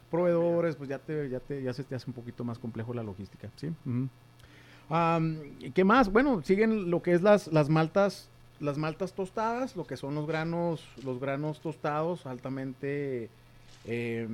[0.10, 3.04] proveedores, pues ya te, ya te, ya se te hace un poquito más complejo la
[3.04, 3.72] logística, ¿sí?
[5.60, 6.12] ¿Y ¿Qué más?
[6.12, 10.28] Bueno, siguen lo que es las, las maltas, las maltas tostadas, lo que son los
[10.28, 13.30] granos, los granos tostados altamente
[13.86, 14.28] eh,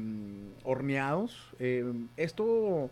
[0.63, 1.37] horneados.
[1.59, 2.89] Eh, esto,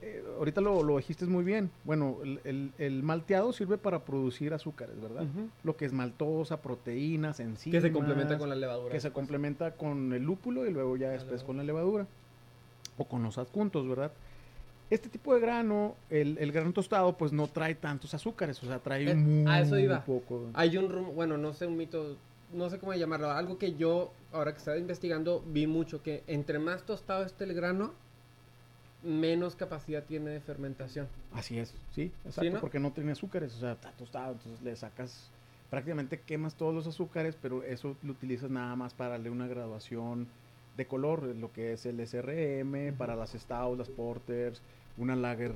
[0.00, 1.70] eh, ahorita lo, lo dijiste muy bien.
[1.84, 5.24] Bueno, el, el- el malteado sirve para producir azúcares, ¿verdad?
[5.64, 7.80] Lo que es maltosa, proteínas, enzimas.
[7.82, 8.92] Que se complementa con la levadura.
[8.92, 11.46] Que se complementa con el lúpulo y luego ya después levadura.
[11.46, 12.06] con la levadura.
[12.96, 14.10] O con los adjuntos, ¿verdad?
[14.90, 18.78] Este tipo de grano, el, el grano tostado, pues no trae tantos azúcares, o sea,
[18.78, 20.02] trae Eh, muy a eso iba.
[20.04, 20.46] poco.
[20.54, 22.16] Hay un rum- bueno, no sé, un mito,
[22.54, 26.58] no sé cómo llamarlo, algo que yo, ahora que estaba investigando, vi mucho, que entre
[26.58, 27.92] más tostado esté el grano,
[29.02, 31.06] menos capacidad tiene de fermentación.
[31.32, 32.60] Así es, sí, exacto, ¿no?
[32.60, 35.28] porque no tiene azúcares, o sea, está tostado, entonces le sacas,
[35.70, 40.26] prácticamente quemas todos los azúcares, pero eso lo utilizas nada más para darle una graduación
[40.78, 44.62] de color, lo que es el SRM, para las Stouts, las Porters,
[44.96, 45.52] una Lager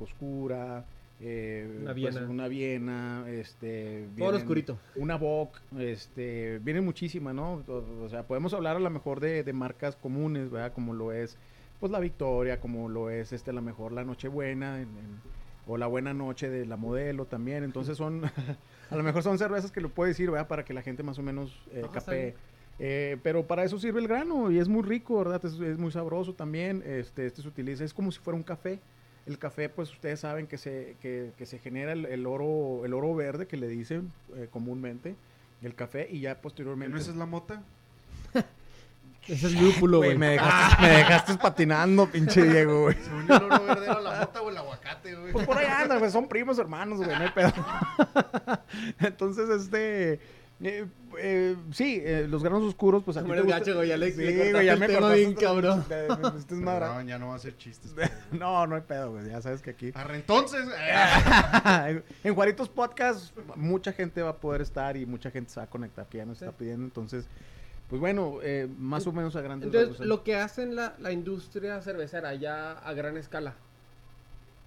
[0.00, 0.84] oscura,
[1.20, 2.28] eh, Una pues, Viena.
[2.28, 4.76] una Viena, este, vienen- oscurito.
[4.96, 7.62] una Bock, este, vienen muchísimas, ¿no?
[7.68, 10.72] O, o sea, podemos hablar a lo mejor de, de marcas comunes, ¿verdad?
[10.72, 11.38] Como lo es,
[11.80, 15.34] pues la Victoria, como lo es, este, a lo mejor la Nochebuena, en- en-
[15.66, 17.64] o la Buena Noche de la Modelo también.
[17.64, 18.22] Entonces son,
[18.90, 20.48] a lo mejor son cervezas que lo puede decir, ¿verdad?
[20.48, 22.34] Para que la gente más o menos eh, capee.
[22.78, 25.44] Eh, pero para eso sirve el grano y es muy rico, ¿verdad?
[25.44, 26.82] Es, es muy sabroso también.
[26.84, 28.80] Este, este se utiliza, es como si fuera un café.
[29.26, 32.92] El café, pues ustedes saben que se, que, que se genera el, el oro, el
[32.92, 35.16] oro verde que le dicen eh, comúnmente,
[35.62, 36.92] el café, y ya ¿Que posteriormente.
[36.92, 37.62] ¿No esa es la mota?
[39.26, 42.96] Ese es lúpulo, Güey, me dejaste, me dejaste patinando, pinche Diego, güey.
[42.96, 45.32] Según yo, el oro verde era la mota o el aguacate, güey.
[45.32, 47.50] Pues por ahí anda, güey, son primos hermanos, güey, no hay pedo.
[49.00, 50.20] Entonces, este,
[50.66, 50.86] Eh,
[51.18, 54.10] eh, sí, eh, los granos oscuros, pues a ti te gusta- gacho, güey, ya le-
[54.12, 55.84] Sí, le güey, ya me cortaste bien, cabrón.
[55.88, 56.06] de-
[56.38, 57.92] este es madra- Perdón, ya no va a hacer chistes.
[57.96, 59.28] pero- No, no hay pedo, güey.
[59.28, 59.92] Ya sabes que aquí.
[59.94, 60.64] Arre, entonces.
[62.24, 65.70] en Juaritos Podcast, mucha gente va a poder estar y mucha gente se va a
[65.70, 66.44] conectar que ya nos Sí.
[66.46, 66.84] está pidiendo.
[66.84, 67.26] Entonces,
[67.90, 71.12] pues bueno, eh, más o menos a grandes Entonces, rasgos, lo que hacen la, la
[71.12, 73.54] industria cervecera ya a gran escala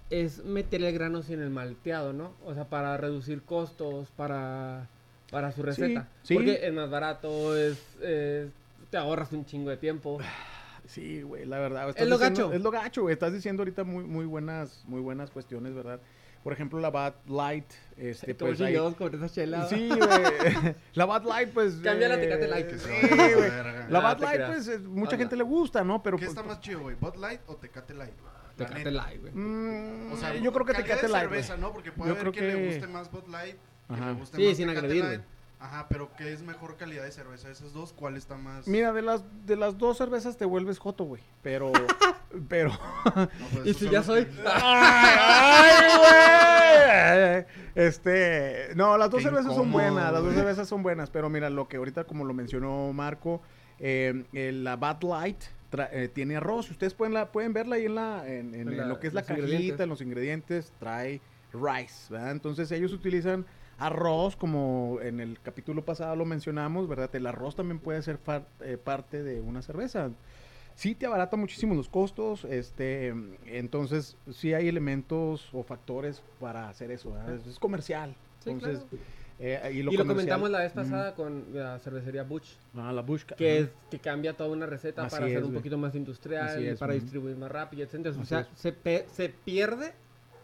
[0.09, 2.31] es meterle granos en el malteado, ¿no?
[2.45, 4.87] O sea, para reducir costos, para,
[5.31, 6.07] para su receta.
[6.23, 6.35] sí.
[6.35, 8.49] Porque es más barato, es, es-
[8.89, 10.17] te ahorras un chingo de tiempo.
[10.87, 11.89] Sí, güey, la verdad.
[11.89, 12.53] Es lo diciendo- gacho.
[12.53, 13.11] Es lo gacho, güey.
[13.11, 15.99] Estás diciendo ahorita muy, muy buenas, muy buenas cuestiones, ¿verdad?
[16.45, 17.65] Por ejemplo, la Bad Light,
[17.97, 19.67] este, pues ahí- con esa chela.
[19.67, 19.99] Sí, güey.
[20.93, 21.73] La Bad Light, pues.
[21.83, 22.69] Cambia la Tecate Light.
[22.77, 23.35] Sí, güey.
[23.49, 23.87] verga.
[23.89, 24.49] La Ah, Bad Light, creas.
[24.51, 26.01] pues, eh, mucha gente le gusta, ¿no?
[26.01, 26.15] Pero.
[26.15, 26.95] ¿Qué pues, está más chido, güey?
[26.95, 28.13] ¿Bud Light o Tecate Light?
[28.55, 28.89] Tecate.
[28.89, 29.33] Light, güey.
[29.33, 31.23] mm, O sea, yo creo que Tecate Light.
[31.29, 31.57] cerveza.
[31.57, 31.73] ¿no?
[31.73, 34.07] Porque puede Yo haber creo que, le guste más Bud Light, que Ajá.
[34.07, 35.21] le guste Sí, más sin agredir, Light.
[35.59, 37.49] Ajá, pero ¿qué es mejor calidad de cerveza?
[37.49, 37.91] ¿Esas dos?
[37.91, 38.67] ¿Cuál está más...?
[38.67, 41.23] Mira, de las, de las dos cervezas te vuelves joto, güey.
[41.41, 41.71] Pero.
[42.47, 42.69] pero.
[43.15, 44.25] No, pues Y si son ya soy.
[44.25, 47.45] que- ¡Ay, güey!
[47.75, 48.69] Este.
[48.75, 50.13] No, las dos Qué cervezas son incómodo, buenas.
[50.13, 51.09] Las dos cervezas son buenas.
[51.09, 53.41] Pero mira, lo que ahorita, como lo mencionó Marco,
[53.79, 56.69] eh, eh, la Bad Light tra- eh, tiene arroz.
[56.69, 59.21] Ustedes pueden, la, pueden verla ahí en, la, en, en- la- lo que es la
[59.21, 59.79] los cajita, ingredientes.
[59.83, 60.73] en los ingredientes.
[60.79, 61.21] Trae
[61.53, 62.31] rice, ¿verdad?
[62.31, 63.45] Entonces ellos utilizan
[63.77, 67.13] arroz, como en el capítulo pasado lo mencionamos, ¿verdad?
[67.15, 68.19] El arroz también puede ser
[68.61, 70.09] eh, parte de una cerveza.
[70.75, 73.13] Sí te abarata muchísimo los costos, este,
[73.45, 77.39] entonces sí hay elementos o factores para hacer eso, ¿verdad?
[77.47, 78.15] es, comercial.
[78.43, 79.03] Sí, entonces, claro.
[79.39, 80.81] eh, y Y lo, lo, comercial- comentamos la vez Ujú.
[80.83, 83.35] pasada con la cervecería Butch, Ah, la Bushka.
[83.35, 85.59] que, es, que cambia toda una receta Así para hacer es, un güey.
[85.59, 87.01] poquito más industrial, es, para ujú.
[87.01, 88.15] distribuir más rápido, etc.
[88.19, 88.75] O sea, se,
[89.11, 89.93] se pierde,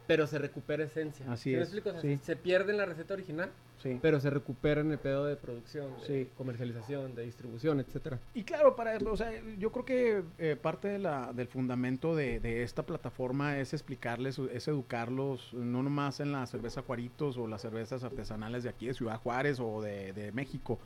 [0.07, 1.25] pero se recupera esencia.
[1.31, 1.89] Así ¿Sí me es, explico?
[1.89, 2.19] O sea, sí.
[2.23, 3.49] Se pierde en la receta original,
[3.81, 3.99] Sí.
[4.01, 6.29] pero se recupera en el pedo de producción, de Sí.
[6.37, 8.19] comercialización, de distribución, etcétera.
[8.33, 12.39] Y claro, para, o sea, yo creo que eh, parte de la, del fundamento de,
[12.39, 17.61] de esta plataforma es explicarles, es educarlos, no nomás en la cerveza Juaritos o las
[17.61, 20.79] cervezas artesanales de aquí de Ciudad Juárez o de, de México.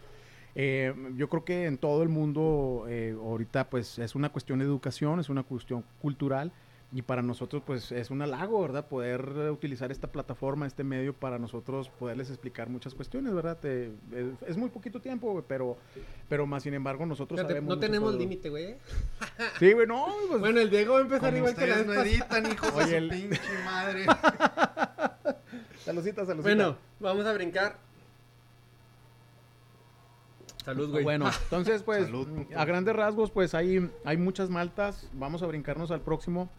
[0.56, 4.66] Eh, yo creo que en todo el mundo eh, ahorita pues es una cuestión de
[4.66, 6.52] educación, es una cuestión cultural
[6.94, 8.88] y para nosotros pues es un halago, ¿verdad?
[8.88, 9.22] Poder
[9.52, 13.58] utilizar esta plataforma, este medio para nosotros poderles explicar muchas cuestiones, ¿verdad?
[13.60, 15.78] Te- es, es muy poquito tiempo, güey, pero,
[16.30, 18.66] pero más sin embargo nosotros Fíjate, sabemos no tenemos límite, güey.
[18.72, 18.78] ¿eh?
[19.60, 21.94] Sí, güey, no, pues, Bueno, el Diego va a empezar igual que la vez no
[21.94, 22.10] pasada.
[22.10, 24.06] editan, hijos Oye, de su el- pinche madre.
[25.84, 26.42] saludcita, saludcita.
[26.56, 27.78] Bueno, vamos a brincar.
[30.64, 31.04] Salud, güey.
[31.04, 35.10] Bueno, entonces, pues, Salud, a grandes rasgos, pues, hay, hay muchas maltas.
[35.14, 36.50] Vamos a brincarnos al próximo.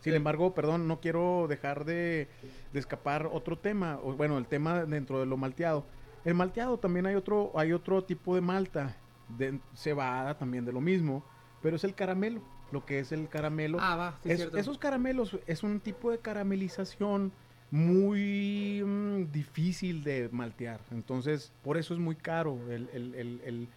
[0.00, 2.28] Sin embargo, perdón, no quiero dejar de,
[2.72, 3.98] de escapar otro tema.
[4.02, 5.84] o, bueno, el tema dentro de lo malteado.
[6.24, 8.96] El malteado también hay otro, hay otro tipo de malta.
[9.28, 11.24] De cebada también de lo mismo.
[11.62, 12.42] Pero es el caramelo.
[12.72, 13.78] Lo que es el caramelo.
[13.80, 14.56] Ah, va, sí, Es- cierto.
[14.58, 17.32] esos caramelos es un tipo de caramelización
[17.70, 20.80] muy mm, difícil de maltear.
[20.90, 22.58] Entonces, por eso es muy caro.
[22.70, 23.68] El, el- el- el-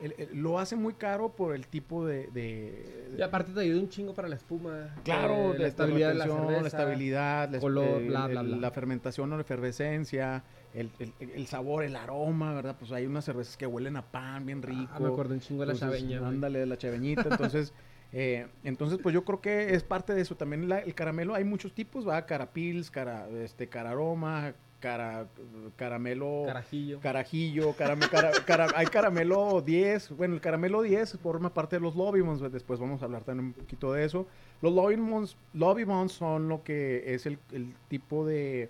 [0.00, 2.26] el- el- lo hace muy caro por el tipo de...
[2.28, 4.94] de- Y aparte te ayuda un chingo para la espuma.
[5.04, 6.60] Claro, eh, la estabilidad, la, cerveza.
[6.62, 8.56] la estabilidad, la, color, eh, bla, bla, el- bla.
[8.58, 12.76] la fermentación o la efervescencia, el, el- sabor, el aroma, ¿verdad?
[12.78, 14.92] Pues hay unas cervezas que huelen a pan bien rico.
[14.94, 16.26] Ah, me acuerdo un chingo de la Entonces, chaveña.
[16.28, 17.22] Ándale, de la chaveñita.
[17.30, 17.72] Entonces,
[18.12, 20.36] eh, entonces, pues yo creo que es parte de eso.
[20.36, 22.26] También la- el caramelo, hay muchos tipos, ¿va?
[22.26, 24.52] Carapils, cara, este, cararoma,
[24.86, 25.26] cara,
[25.74, 27.00] caramelo, Carajillo.
[27.00, 30.10] carajillo, carame- cara- cara- hay caramelo 10.
[30.16, 32.40] Bueno, el caramelo 10 forma parte de los Lobimons.
[32.52, 34.28] Después vamos a hablar también un poquito de eso.
[34.62, 38.68] Los Lobimons, Lobimons son lo que es el, el tipo de,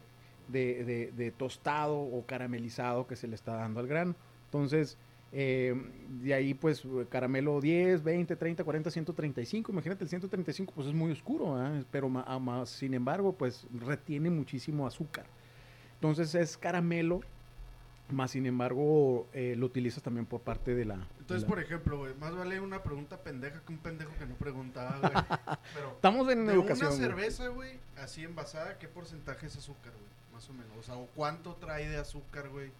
[0.49, 4.15] de, de- de tostado o caramelizado que se le está dando al grano.
[4.47, 4.97] Entonces,
[5.33, 5.75] eh,
[6.23, 9.71] de ahí pues caramelo 10, 20, 30, 40, 135.
[9.71, 11.83] Imagínate, el 135 pues es muy oscuro, ¿ah?
[11.91, 15.27] pero ma- a más, sin embargo pues retiene muchísimo azúcar.
[15.97, 17.21] Entonces es caramelo,
[18.11, 20.95] más sin embargo eh, lo utilizas también por parte de la...
[21.19, 24.27] Entonces, de la- por ejemplo, güey, más vale una pregunta pendeja que un pendejo que
[24.27, 25.13] no preguntaba, güey.
[25.75, 26.89] Pero, Estamos en de educación.
[26.89, 30.07] una cerveza, güey, así envasada, ¿qué porcentaje es azúcar, güey?
[30.35, 30.69] Más o menos.
[30.79, 32.71] O sea, ¿o cuánto trae de azúcar, güey?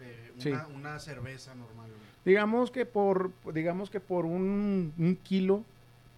[0.00, 0.50] eh, Sí.
[0.50, 2.00] una, una cerveza normal, güey.
[2.24, 5.64] Digamos que por, digamos que por un, un kilo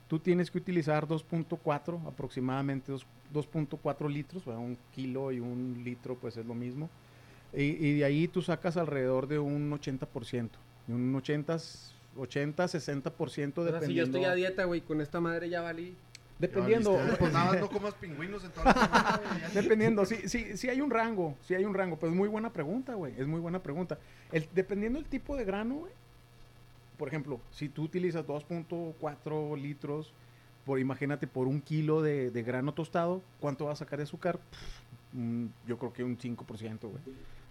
[0.08, 6.16] tú tienes que utilizar 2.4 aproximadamente dos- 2.4 litros, bueno, un kilo y un litro
[6.16, 6.88] pues es lo mismo.
[7.52, 10.50] Y, y de ahí tú sacas alrededor de un 80%,
[10.86, 11.58] de un 80,
[12.16, 13.86] 80 60% O sea, dependiendo.
[13.86, 15.94] si yo estoy a dieta, güey, con esta madre ya valí.
[16.38, 16.98] Dependiendo.
[17.18, 19.48] Pues nada no comas pingüinos en toda la semana, güey, ya.
[19.62, 22.52] Dependiendo, sí, sí, sí hay un rango, sí hay un rango, pero es muy buena
[22.52, 23.98] pregunta, güey, es muy buena pregunta.
[24.32, 25.92] El, dependiendo del tipo de grano, güey,
[26.98, 30.12] por ejemplo, si tú utilizas 2.4 litros,
[30.64, 34.38] por imagínate, por un kilo de, de grano tostado, ¿cuánto va a sacar de azúcar?
[34.38, 37.02] Pff, mm, yo creo que un 5%, güey.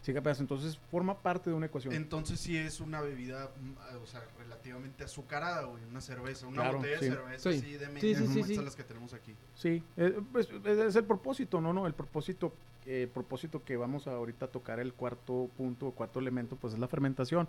[0.01, 1.93] Sí, capaz, entonces forma parte de una ecuación.
[1.93, 6.77] Entonces sí es una bebida, mm, o sea, relativamente azucarada, güey, una cerveza, una Claro,
[6.79, 7.05] botella sí.
[7.05, 7.57] de cerveza Sí.
[7.59, 8.63] así de Sí, medias sí, como sí, estas sí.
[8.65, 9.33] las que tenemos aquí.
[9.55, 11.71] Sí, eh, pues, es, es el propósito, ¿no?
[11.71, 12.53] no El propósito,
[12.85, 16.89] eh, propósito que vamos a ahorita tocar el cuarto punto, cuarto elemento, pues es la
[16.89, 17.47] fermentación.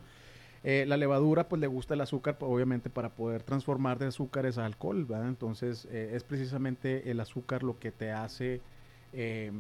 [0.67, 4.57] Eh, la levadura, pues le gusta el azúcar, pues, obviamente para poder transformar de azúcares
[4.57, 5.29] a alcohol, ¿verdad?
[5.29, 8.63] Entonces eh, es precisamente el azúcar lo que te hace,
[9.13, 9.53] eh,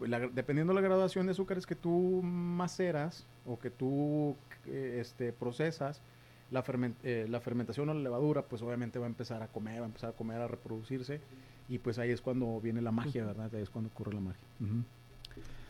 [0.00, 4.34] la- dependiendo de la graduación de azúcares que tú maceras o que tú
[4.66, 6.02] eh, este, procesas,
[6.50, 6.64] la,
[7.04, 9.88] eh, la fermentación o la levadura, pues obviamente va a empezar a comer, va a
[9.88, 11.20] empezar a comer, a reproducirse.
[11.68, 13.54] Y pues ahí es cuando viene la magia, ¿verdad?
[13.54, 14.40] Ahí es cuando ocurre la magia.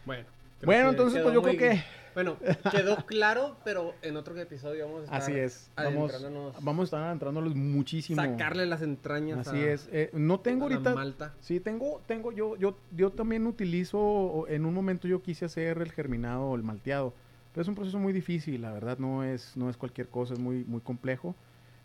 [0.07, 0.25] Bueno.
[0.63, 1.83] Bueno, entonces pues yo muy- creo que
[2.15, 2.37] Bueno,
[2.73, 5.71] quedó claro, pero en otro episodio vamos a estar así es.
[5.77, 8.21] Vamos, adentrándonos, vamos a estar adentrándolos muchísimo.
[8.21, 9.89] sacarle las entrañas Así a, es.
[9.93, 10.95] Eh, no tengo a la ahorita...
[10.95, 11.35] malta.
[11.41, 15.93] Sí, tengo, tengo, yo, yo, yo también utilizo, en un momento yo quise hacer el
[15.93, 17.15] germinado o el malteado,
[17.53, 20.41] pero es un proceso muy difícil, la verdad no es, no es cualquier cosa, es
[20.41, 21.37] muy, muy complejo.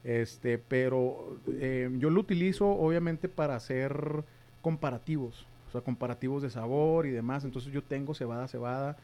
[0.04, 4.24] Este, pero eh, yo lo utilizo obviamente para hacer
[4.62, 7.44] comparativos, sea, comparativos de sabor y demás.
[7.44, 8.96] Entonces yo tengo cebada, cebada,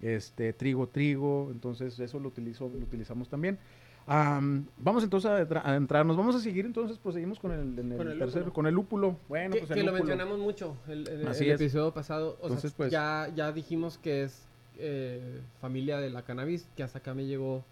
[0.00, 3.58] este, trigo, trigo, entonces eso lo utilizo, lo utilizamos también.
[4.06, 7.98] Am, vamos entonces a a adentrarnos, vamos a seguir entonces, proseguimos con el, en el
[7.98, 8.54] Con el tercero, lúpulo.
[8.54, 9.16] con el lúpulo.
[9.28, 11.60] Bueno, que pues que lo mencionamos mucho el, el- Así el es.
[11.60, 12.36] episodio pasado.
[12.40, 14.42] O Entonces, sea, pues- ya, ya dijimos que es
[14.78, 17.62] eh, familia de la cannabis, que hasta acá me llegó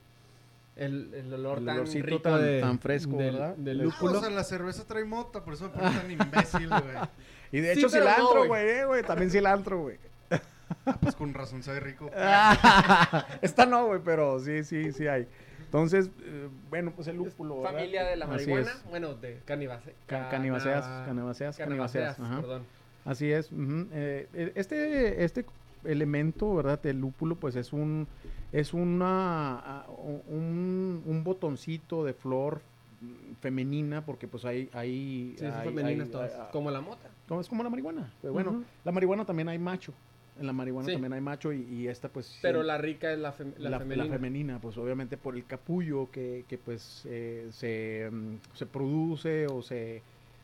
[0.76, 3.56] el, el olor El tan rico tan- de- tan fresco, del, ¿verdad?
[3.56, 4.18] del Ah, No, lúpulo.
[4.18, 6.82] o sea, la cerveza trae mota, por eso me parece tan imbécil, güey.
[7.52, 8.48] Y de Sí, hecho no, cilantro, güey.
[8.48, 9.96] güey, eh, güey, también cilantro, güey.
[10.84, 12.10] Ah, pues con razón sabe rico.
[13.42, 15.26] Esta no, güey, pero sí, sí, sí hay.
[15.60, 17.72] Entonces, eh, bueno, pues el lúpulo, ¿verdad?
[17.78, 22.62] familia de la marihuana, bueno, de canibase, Ca- canibaceas, canibaceas, canibaceas, perdón.
[23.04, 23.50] Así es.
[23.52, 25.44] Eh, eh, este, este
[25.84, 26.84] elemento, ¿verdad?
[26.86, 28.06] El lúpulo, pues es un,
[28.52, 29.84] es una,
[30.28, 32.60] un, un botoncito de flor
[33.40, 37.07] femenina, porque pues hay, hay, Sí, hay- hay- todas, hay- como la mota.
[37.40, 38.10] Es como la marihuana.
[38.20, 39.92] Pero bueno, la marihuana también hay macho.
[40.38, 40.92] En la marihuana Sí.
[40.92, 42.26] también hay macho y, y esta pues...
[42.26, 44.08] sí, Pero la rica es la, fem- la, la, la femenina.
[44.14, 49.62] femenina, pues obviamente por el capullo que, que pues eh, se, mm, se produce o
[49.62, 50.00] se,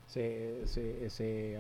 [0.09, 1.59] se, se, se,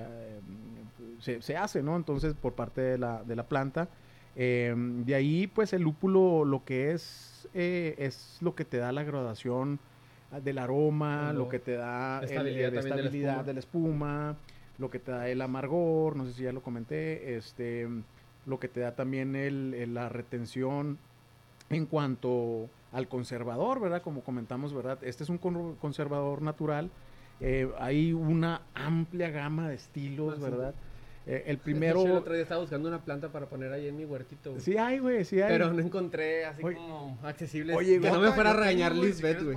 [1.20, 1.94] se- se hace, ¿no?
[1.96, 3.88] Entonces por parte de la, de la planta.
[4.36, 8.90] Eh, de ahí pues el lúpulo lo que es eh, es lo que te da
[8.90, 9.78] la graduación
[10.32, 13.46] ah, del aroma, lo que te da el- Estabilidad el- también de la estabilidad espuma.
[13.46, 14.36] de la espuma,
[14.78, 17.88] lo que te da el amargor, no sé si ya lo comenté, este,
[18.46, 20.98] lo que te da también el, el- la retención
[21.70, 24.02] en cuanto al conservador, ¿verdad?
[24.02, 24.98] Como comentamos, ¿verdad?
[25.02, 26.90] Este es un con- conservador natural.
[27.40, 30.42] eh, hay una amplia gama de estilos, Ah, sí.
[30.42, 30.74] ¿verdad?
[31.26, 32.00] Eh, el El primero...
[32.14, 34.50] otro día estaba buscando una planta para poner ahí en mi huertito.
[34.50, 34.60] güey.
[34.62, 35.48] Sí hay, güey, sí hay.
[35.48, 37.76] Pero no encontré así Oye- como accesibles.
[37.76, 39.56] Oye, que no me fuera a yo regañar güey, si Lisbeth, güey.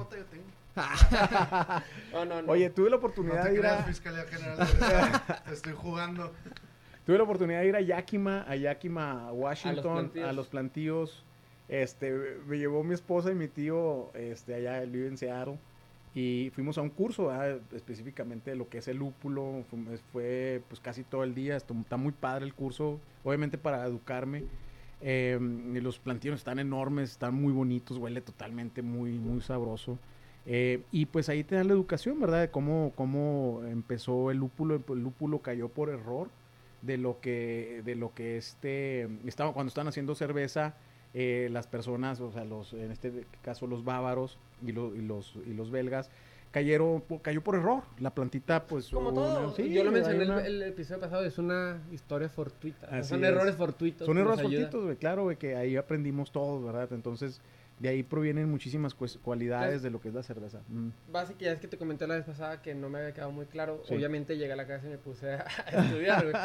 [2.13, 2.51] No, no, no.
[2.51, 3.83] Oye, tuve la No oportunidad te de ir creas, a...
[3.83, 4.67] Fiscalía General.
[5.45, 6.33] te estoy jugando.
[7.05, 11.23] Tuve la oportunidad de ir a Yakima, a Yakima, Washington, a los plantíos.
[11.69, 12.13] Este,
[12.47, 15.57] me llevó mi esposa y mi tío, este, allá, él vive en Seattle.
[16.15, 17.59] Y fuimos a un curso, ¿verdad?
[17.75, 19.63] específicamente de lo que es el lúpulo.
[19.69, 21.55] Fue, fue, pues casi todo el día.
[21.55, 24.43] Esto- Está muy padre el curso, obviamente para educarme.
[25.01, 25.37] Eh,
[25.75, 29.99] y los plantíos están enormes, están muy bonitos, huele totalmente muy, muy sabroso.
[30.49, 32.39] Eh, y pues ahí te dan la educación, ¿verdad?
[32.41, 34.75] De cómo, cómo empezó el lúpulo.
[34.89, 36.29] El lúpulo cayó por error
[36.81, 40.75] de lo que, de lo que este, estaba, cuando estaban haciendo cerveza,
[41.13, 45.35] eh, las personas, o sea, los, en este caso los bávaros y, lo- y los,
[45.45, 46.09] y los belgas,
[46.51, 47.83] cayeron, cayó por error.
[47.99, 48.87] La plantita, pues...
[48.89, 49.47] Como hubo todo.
[49.47, 52.87] una- sí, Yo lo mencioné el, una- el episodio pasado, es una historia fortuita.
[52.89, 53.31] Así son es.
[53.31, 54.05] errores fortuitos.
[54.05, 56.87] Son errores fortuitos, güey, claro, güey, que ahí aprendimos todos, ¿verdad?
[56.93, 57.41] Entonces,
[57.79, 60.61] de ahí provienen muchísimas cualidades de lo que es la cerveza.
[60.67, 60.89] Mm.
[61.11, 63.45] Básicamente, ya es que te comenté la vez pasada que no me había quedado muy
[63.45, 63.83] claro.
[63.87, 63.93] Sí.
[63.93, 66.35] Obviamente llegué a la casa y me puse a, a estudiar, güey.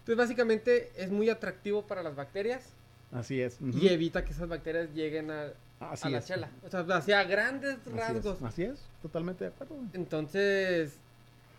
[0.00, 2.72] Entonces, básicamente es muy atractivo para las bacterias
[3.12, 3.58] Así es.
[3.60, 5.48] y evita que esas bacterias lleguen a,
[5.80, 6.26] Así a la es.
[6.26, 6.50] chela.
[6.64, 8.42] O sea, hacia grandes Así es, rasgos.
[8.42, 9.76] Así es, totalmente de acuerdo.
[9.92, 10.96] Entonces,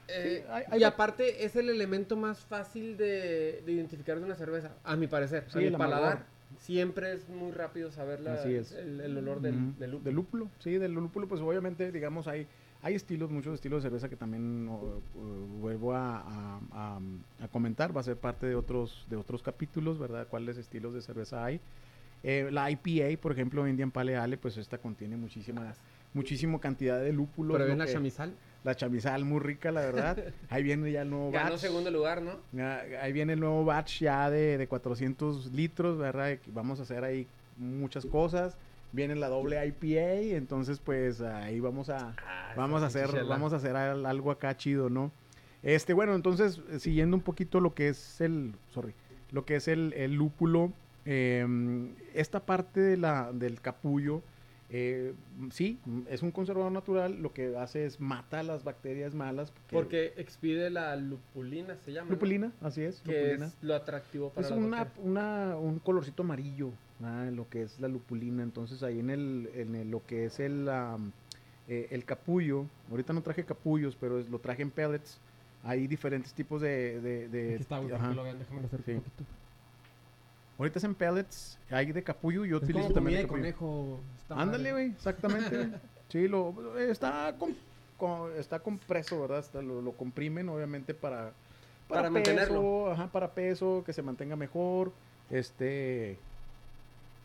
[0.08, 4.36] eh, hay- hay y aparte es el elemento más fácil de, de identificar de una
[4.36, 5.46] cerveza, a mi parecer.
[5.50, 6.20] Sí, a mi amargor.
[6.58, 8.72] Siempre es muy rápido saber la- Así es.
[8.72, 10.00] El, el olor del, lúpulo.
[10.00, 12.48] Del lúpulo, sí, del lúpulo, pues obviamente, digamos, hay,
[12.82, 14.68] hay estilos, muchos estilos de cerveza que también
[15.62, 17.00] vuelvo a, a- a-
[17.44, 20.28] a comentar, va a ser parte de otros, de otros capítulos, ¿verdad?
[20.28, 21.60] ¿Cuáles estilos de cerveza hay?
[22.24, 25.74] Eh, la IPA, por ejemplo, Indian Pale Ale, pues esta contiene muchísima,
[26.14, 27.58] muchísima cantidad de lúpulos.
[27.58, 28.34] Pero la que- chamizal.
[28.64, 30.18] La chamizal muy rica, la verdad.
[30.50, 31.62] Ahí viene ya el nuevo Ganó batch.
[31.62, 32.40] segundo lugar, ¿no?
[33.02, 36.38] Ahí viene el nuevo batch ya de, de 400 litros, ¿verdad?
[36.48, 38.58] Vamos a hacer ahí muchas cosas.
[38.92, 43.24] Viene la doble IPA, entonces pues ahí vamos a Ah, vamos a hacer chichela.
[43.30, 45.12] vamos a hacer al- algo acá chido, ¿no?
[45.62, 48.94] Este, bueno, entonces siguiendo un poquito lo que es el sorry,
[49.32, 50.74] lo que es el, el lúpulo
[51.06, 51.46] eh,
[52.16, 54.22] esta parte de la del capullo
[54.72, 55.14] eh,
[55.52, 59.52] sí, es un conservador natural, lo que hace es mata las bacterias malas.
[59.52, 62.08] que- Porque expide la lupulina, se llama.
[62.10, 62.14] ¿no?
[62.14, 63.02] Lupulina, así es.
[63.02, 63.46] Que lupulina.
[63.48, 66.70] es lo atractivo para Es una, una, un colorcito amarillo,
[67.04, 68.44] ah, lo que es la lupulina.
[68.44, 70.68] Entonces ahí en el, en el- lo que es el,
[71.68, 75.20] eh, el capullo, ahorita no traje capullos, pero es- lo traje en pellets.
[75.64, 77.02] Hay diferentes tipos de...
[77.02, 78.14] de, de- Aquí está, güey, ajá.
[78.14, 78.92] lo vean, déjame acercar Sí.
[78.94, 79.24] un poquito.
[80.60, 83.42] Ahorita es en pellets, hay de capullo, yo Es utilizo como también de de capullo.
[83.42, 84.00] conejo.
[84.22, 85.70] está Ándale, güey, exactamente.
[86.10, 87.56] sí, lo, está, com-
[87.98, 89.40] co- está compreso, ¿verdad?
[89.40, 91.32] Está- lo, lo comprimen, obviamente, para...
[91.88, 92.92] Para peso, mantenerlo.
[92.92, 94.92] Ajá, para peso, que se mantenga mejor.
[95.32, 96.20] Este...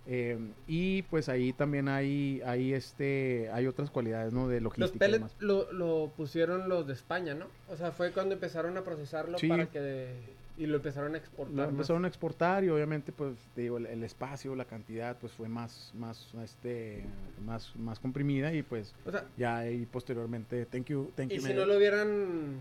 [0.06, 4.48] eh, y pues ahí también hay, hay este, hay otras cualidades, ¿no?
[4.48, 5.06] De logística.
[5.08, 7.46] Los pellets lo, lo pusieron los de España, ¿no?
[7.68, 9.48] O sea, fue cuando empezaron a procesarlo Sí.
[9.48, 10.43] para que...
[10.56, 11.70] Y lo empezaron a exportar Lo más.
[11.70, 15.48] empezaron a exportar y obviamente pues te digo, el, el espacio, la cantidad pues fue
[15.48, 17.04] más, más, este,
[17.44, 21.42] más, más comprimida y pues O sea, ya ahí posteriormente, thank you, thank y you.
[21.42, 21.56] si man.
[21.56, 22.60] no lo hubieran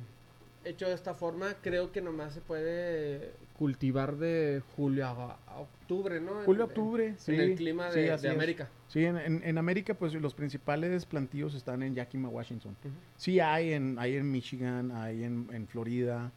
[0.65, 6.19] hecho de esta forma, creo que nomás se puede cultivar de julio a, a octubre,
[6.19, 6.39] ¿no?
[6.39, 7.35] En- Julio, en- octubre, sí.
[7.35, 8.35] En el clima sí, de, así de es.
[8.35, 8.69] América.
[8.87, 12.75] Sí, en, en- en América, pues los principales plantíos están en Yakima, Washington.
[13.17, 16.31] Sí hay en, hay en Michigan, hay en, en Florida,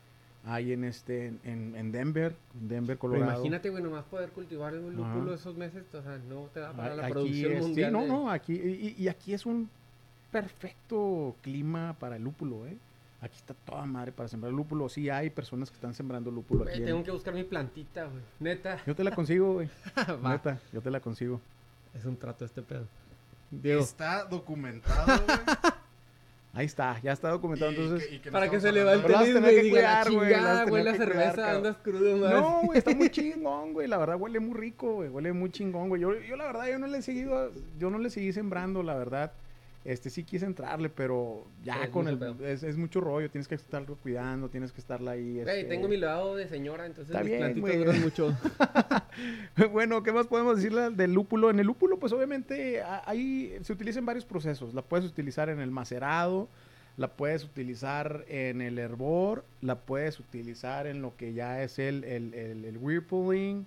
[0.46, 3.32] hay en este, en, en Denver, Denver, Pero Colorado.
[3.32, 5.34] imagínate, güey, nomás poder cultivar el lúpulo Ajá.
[5.34, 7.92] esos meses, o sea, no te da para la aquí producción es- sí, mundial.
[7.92, 9.68] no, de- no, aquí, y, y aquí es un
[10.30, 12.76] perfecto clima para el lúpulo, ¿eh?
[13.20, 14.88] Aquí está toda madre para sembrar lúpulo.
[14.90, 16.82] Sí hay personas que están sembrando lúpulo Güey, aquí.
[16.82, 18.22] en- tengo que buscar mi plantita, güey.
[18.38, 18.78] Neta.
[18.86, 19.68] Yo te la consigo, güey.
[20.22, 21.40] Neta, yo te la consigo.
[21.94, 22.86] Es un trato este pedo.
[23.50, 25.38] Diego, Está documentado, güey.
[26.56, 27.70] Ahí está, ya está documentado.
[27.70, 28.84] y Entonces, que- y que no para que se Pero
[29.18, 32.30] las el diga, cuidar, güey, chingada, huele a cuidar, cerveza, andas crudo.
[32.30, 33.86] No, güey, está muy chingón, güey.
[33.88, 35.10] La verdad huele muy rico, güey.
[35.10, 36.00] Huele muy chingón, güey.
[36.00, 38.94] Yo, yo la verdad, yo no le he seguido, yo no le seguí sembrando, la
[38.94, 39.32] verdad.
[39.86, 43.54] Este sí quise entrarle, pero ya es con el es, es mucho rollo, tienes que
[43.54, 45.38] estarlo cuidando, tienes que estarla ahí.
[45.38, 47.78] Este- tengo mi lavado de señora, entonces Está mis bien, plantitas güey.
[47.84, 48.36] duran mucho.
[49.72, 51.50] bueno, ¿qué más podemos decirle del lúpulo?
[51.50, 54.74] En el lúpulo, pues obviamente ahí se utilizan varios procesos.
[54.74, 56.48] La puedes utilizar en el macerado,
[56.96, 62.02] la puedes utilizar en el hervor, la puedes utilizar en lo que ya es el,
[62.04, 63.66] el, el, el whirlpooling,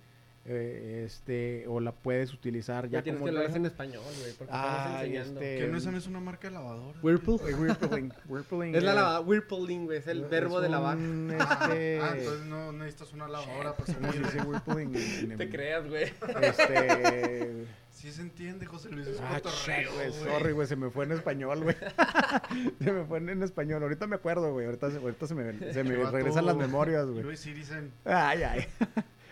[0.52, 4.34] eh, este, o la puedes utilizar ya Ya tienes como que hablar en español, güey,
[4.38, 5.40] porque enseñando.
[5.42, 7.00] este- Que no esa no es una marca de lavadora.
[7.04, 7.40] Whirlpool.
[7.48, 10.98] eh, whirlpooling, whirlpooling, Es la eh, whirlpooling, güey, es el es verbo de lavar.
[11.40, 14.26] Ah, este, ah, entonces no necesitas una lavadora para ¿cómo se servir.
[14.34, 14.96] dice whirlpooling?
[14.96, 16.12] En- en- Te creas, güey.
[16.42, 19.08] Este, Sí se entiende, José Luis.
[19.08, 21.76] Es Ah, cotorreo, güey, sorry, güey, se me fue en español, güey.
[22.82, 23.84] se me fue en, en español.
[23.84, 24.68] Ahorita me acuerdo, güey.
[24.68, 27.24] Ahorita, se- ahorita se me, se me regresan las memorias, güey.
[27.24, 27.92] Luis Citizen.
[28.06, 28.66] Ay, ay.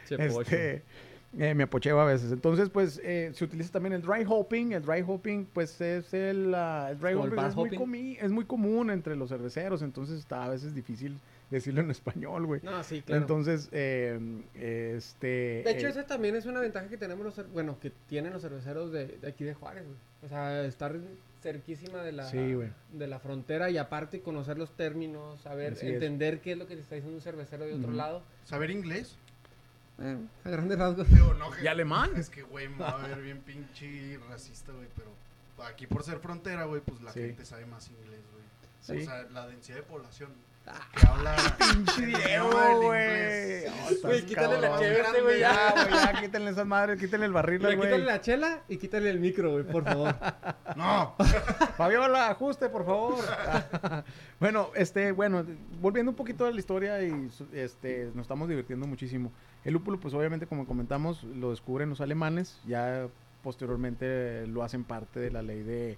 [0.05, 0.41] Che, pocho.
[0.41, 0.83] Este,
[1.37, 2.31] eh, me apocheo a veces.
[2.31, 4.71] Entonces, pues, eh, se utiliza también el dry hopping.
[4.73, 7.79] El dry hopping, pues, es el, ah, el dry el hopping es muy, hopping.
[7.79, 9.81] comi- es muy común entre los cerveceros.
[9.81, 11.17] Entonces, está a veces difícil
[11.51, 12.61] decirlo en español, güey.
[12.63, 13.21] No, sí, claro.
[13.21, 14.19] Entonces, eh,
[14.55, 15.61] este...
[15.65, 18.33] de hecho, eh, esa también es una ventaja que tenemos los, cer- bueno, que tienen
[18.33, 19.97] los cerveceros de, de aquí de Juárez, güey.
[20.25, 20.95] O sea, estar
[21.43, 22.55] cerquísima de la, Sí,
[22.93, 25.93] de la frontera y aparte conocer los términos, saber, Así es.
[25.93, 28.23] entender qué es lo que te está diciendo un cervecero de otro lado.
[28.43, 29.15] ¿Saber inglés?
[29.99, 31.09] Eh, a grandes rasgos.
[31.09, 32.11] Digo, no, que- ¿Y alemán?
[32.15, 35.11] Es que, güey, me va a ver bien pinche racista, güey, pero
[35.67, 37.21] aquí por ser frontera, güey, pues la Sí.
[37.21, 38.43] gente sabe más inglés, güey.
[38.99, 39.03] Sí.
[39.03, 40.29] O sea, la densidad de población.
[40.95, 43.65] Que habla Pinche Diego, güey.
[43.67, 45.73] Oh, Güey, quítale la ese güey, ya.
[45.73, 47.75] Güey, ya, quítenle esas madres, quítenle el barril, güey.
[47.75, 50.15] quítale la chela y quítale el micro, güey, por favor.
[50.75, 51.15] No,
[51.77, 53.23] Fabiola, ajuste, por favor.
[54.39, 55.43] bueno, este, bueno,
[55.81, 59.31] volviendo un poquito a la historia y este, nos estamos divirtiendo muchísimo.
[59.63, 63.07] El lúpulo, pues obviamente, como comentamos, lo descubren los alemanes, ya
[63.41, 65.97] posteriormente lo hacen parte de la ley de,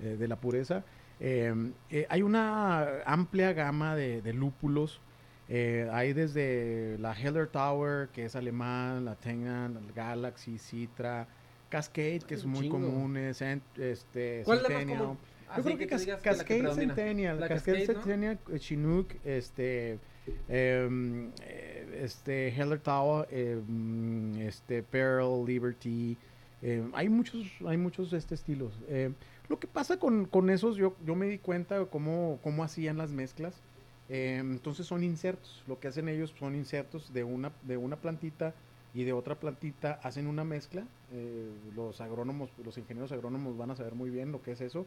[0.00, 0.84] eh, de la pureza.
[1.20, 1.54] Eh,
[1.90, 5.00] eh, hay una amplia gama de, de lúpulos.
[5.48, 11.26] Eh, hay desde la Heller Tower, que es alemán, la Tengan, Galaxy, Citra,
[11.70, 12.76] Cascade, que son un muy chingo.
[12.78, 14.98] comunes, Cent- este, ¿Cuál es Centennial.
[14.98, 15.18] común?
[15.50, 16.74] Así creo que, Cas- Cascade.
[16.74, 18.02] Centennial, La Cascade Cascade, ¿no?
[18.04, 19.98] Centennial, eh, Chinook, este,
[20.48, 26.16] em, eh, este, Heller Tower, em, este, Pearl, Liberty,
[26.60, 28.78] em, hay muchos, hay muchos de este estilos.
[29.48, 32.98] Lo que pasa con, con esos, yo, yo me di cuenta de cómo, cómo hacían
[32.98, 33.60] las mezclas.
[34.10, 35.62] Em, entonces son insertos.
[35.66, 38.54] Lo que hacen ellos son insertos de una, de una plantita
[38.94, 40.00] y de otra plantita.
[40.02, 40.84] Hacen una mezcla.
[41.12, 44.86] eh, los agrónomos, los ingenieros agrónomos van a saber muy bien lo que es eso.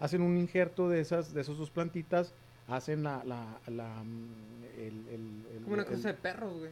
[0.00, 2.32] Hacen un injerto de esas, de esas dos plantitas.
[2.68, 6.70] Hacen la, la, la, mm, el, el- el- Como una cosa de perros, güey.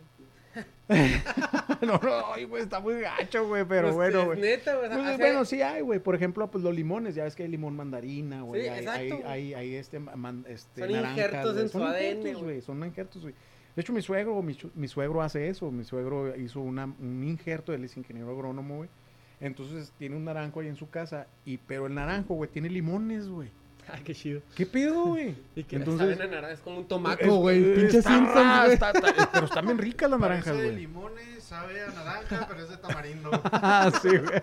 [1.82, 4.40] no, no, ay, güey, está muy gacho, güey, pero Pues, bueno, güey.
[4.40, 4.88] neta, güey.
[4.90, 5.98] Pues, bueno, sí hay, güey.
[5.98, 8.62] Por ejemplo, pues los limones, ya ves que hay limón mandarina, güey.
[8.62, 12.34] Sí, hay, exacto, hay, hay, hay este, man- este Son naranjas, injertos en su ADN,
[12.42, 12.60] güey.
[12.60, 13.34] Son injertos, güey.
[13.74, 15.70] De hecho, mi suegro, mi suegro hace eso.
[15.70, 18.88] Mi suegro hizo una, un injerto, él es ingeniero agrónomo, güey.
[19.40, 23.28] Entonces tiene un naranjo ahí en su casa, y, pero el naranjo, güey, tiene limones,
[23.28, 23.50] güey.
[23.88, 24.40] Ay, qué chido.
[24.54, 25.34] ¿Qué pedo, güey?
[25.56, 27.62] Y que Entonces- saben a naranja, es como un tomaco, güey.
[27.72, 28.72] es- Pinche está güey.
[28.74, 30.80] está- está- pero están bien ricas las naranjas, Parece de güey.
[30.86, 33.30] limones, sabe a naranja, pero es de tamarindo.
[33.52, 34.42] Ah, sí, güey.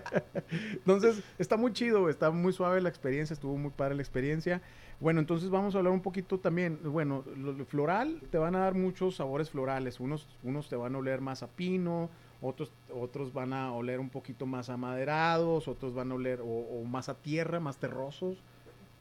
[0.72, 4.62] Entonces, está muy chido, güey, está muy suave la experiencia, estuvo muy padre la experiencia.
[5.00, 8.60] Bueno, entonces vamos a hablar un poquito también, bueno, lo, lo floral, te van a
[8.60, 13.32] dar muchos sabores florales, unos, unos te van a oler más a pino, otros, otros
[13.32, 17.08] van a oler un poquito más a maderados, otros van a oler o, o más
[17.08, 18.38] a tierra, más terrosos.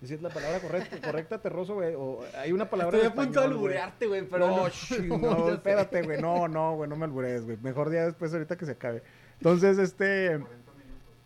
[0.03, 1.95] ¿Esa es la palabra correcta, correcta terroso, güey?
[1.95, 5.17] O hay una palabra Estoy a punto de alburearte, güey, pero no, no.
[5.17, 6.21] no, espérate, güey.
[6.21, 7.57] No, no, güey, no me albures, güey.
[7.61, 9.01] Mejor día después, ahorita que se acabe.
[9.37, 10.43] Entonces, este.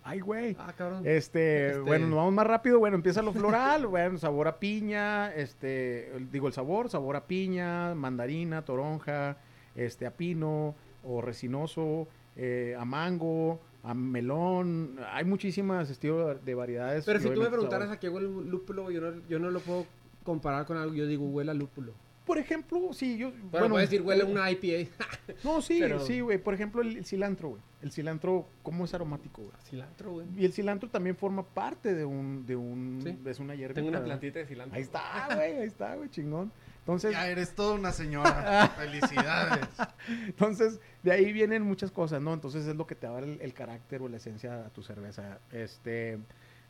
[0.04, 0.56] Ay, güey.
[0.60, 1.02] Ah, cabrón.
[1.06, 2.78] Este, Este- bueno, nos vamos más rápido.
[2.78, 7.96] Bueno, empieza lo floral, bueno, sabor a piña, este, digo el sabor, sabor a piña,
[7.96, 9.38] mandarina, toronja,
[9.76, 13.60] este, a pino o resinoso, eh, a mango,
[13.90, 15.00] a melón.
[15.12, 17.06] Hay muchísimas estilos de variedades.
[17.06, 17.98] Pero si tú me preguntaras sabores.
[17.98, 19.86] a qué huele un lúpulo, yo no, yo no lo puedo
[20.24, 20.94] comparar con algo.
[20.94, 21.94] Yo digo, huele a lúpulo.
[22.26, 23.32] Por ejemplo, sí, yo.
[23.52, 24.90] Bueno, puedes decir, huele a una IPA.
[25.44, 26.38] No, sí, Pero- sí, güey.
[26.38, 27.62] Por ejemplo, el, el cilantro, güey.
[27.82, 29.54] El cilantro, ¿cómo es aromático, güey?
[29.64, 30.28] Cilantro, güey.
[30.36, 33.18] Y el cilantro también forma parte de un, de un, Sí.
[33.26, 33.74] es una hierba.
[33.76, 34.76] Tengo una plantita de cilantro.
[34.76, 36.52] Ahí está, güey, ahí está, güey, chingón.
[36.88, 38.70] Entonces, Ya eres toda una señora.
[38.78, 39.68] Felicidades.
[40.26, 42.34] entonces, de ahí vienen muchas cosas, ¿no?
[42.34, 45.40] Entonces es lo que te da el, el carácter o la esencia a tu cerveza.
[45.52, 46.18] Este,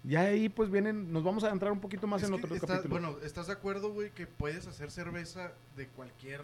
[0.03, 2.55] ya ahí pues vienen, nos vamos a entrar un poquito más Es en que otro
[2.55, 2.99] está- capítulo.
[2.99, 6.41] Bueno, ¿estás de acuerdo, güey, que puedes hacer cerveza de cualquier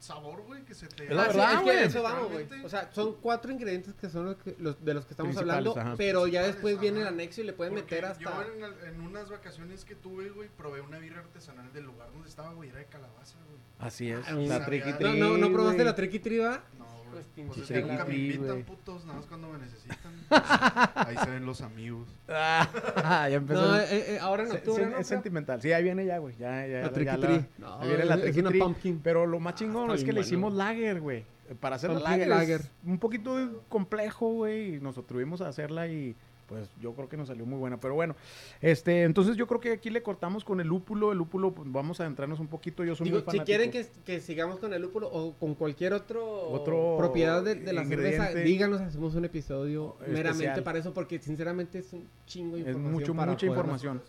[0.00, 0.64] sabor, güey?
[0.64, 1.04] Que se te...
[1.04, 1.84] Es la Ah, sí, verdad, es que güey.
[1.84, 2.46] eso vamos, güey.
[2.64, 5.78] O sea, son cuatro ingredientes que son los, que- los- de los que estamos hablando,
[5.78, 5.94] ajá.
[5.96, 8.24] pero ya después viene el anexo y le pueden Porque meter hasta...
[8.24, 12.28] Yo en, en unas vacaciones que tuve, güey, probé una birra artesanal del lugar donde
[12.28, 13.60] estaba, güey, era de calabaza, güey.
[13.78, 16.64] Así es, Ah, la triqui No, no, no probaste la triqui triba.
[16.78, 17.22] No, güey.
[17.34, 20.12] Pues, Pues, es que nunca me invitan, putos, nada más cuando me necesitan.
[20.94, 22.08] Ahí se ven los amigos.
[22.28, 23.60] Ah, ya empezó.
[23.60, 24.98] No, eh, eh, ahora en se- octubre, se- ¿no?
[24.98, 25.18] es Creo.
[25.18, 25.60] sentimental.
[25.62, 26.34] Sí, ahí viene ya, güey.
[26.38, 27.44] Ya, ya, La ya triqui la- tri.
[27.58, 28.58] No, ahí viene la es- una tri.
[28.60, 29.00] pumpkin.
[29.02, 30.68] Pero lo más chingón Ah, es que le hicimos bueno.
[30.70, 31.24] lager, güey.
[31.58, 32.60] Para hacer la lager, lager.
[32.60, 34.76] es un poquito complejo, güey.
[34.76, 36.14] y Nos atrevimos a hacerla y
[36.50, 37.78] pues yo creo que nos salió muy buena.
[37.80, 38.14] Pero bueno,
[38.60, 41.12] este, entonces yo creo que aquí le cortamos con el lúpulo.
[41.12, 42.84] El lúpulo, pues, vamos a adentrarnos un poquito.
[42.84, 43.44] Yo soy Digo, muy si fanático.
[43.46, 47.72] quieren que, que sigamos con el lúpulo o con cualquier otro, Otro propiedad de, de
[47.72, 50.12] la cerveza, díganos, hacemos un episodio Especial.
[50.34, 52.92] meramente para eso, porque sinceramente es un chingo de Es información.
[53.00, 54.02] mucho, para mucha información.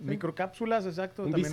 [0.00, 1.22] Microcápsulas, exacto.
[1.24, 1.52] Un También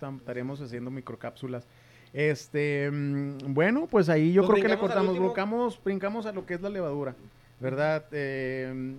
[0.00, 1.66] tam- estaremos haciendo microcápsulas.
[2.12, 6.44] Este, mm, bueno, pues ahí yo Pues creo que le cortamos, brincamos, brincamos a lo
[6.46, 7.16] que es la levadura,
[7.58, 8.04] ¿verdad?
[8.12, 8.94] Eh,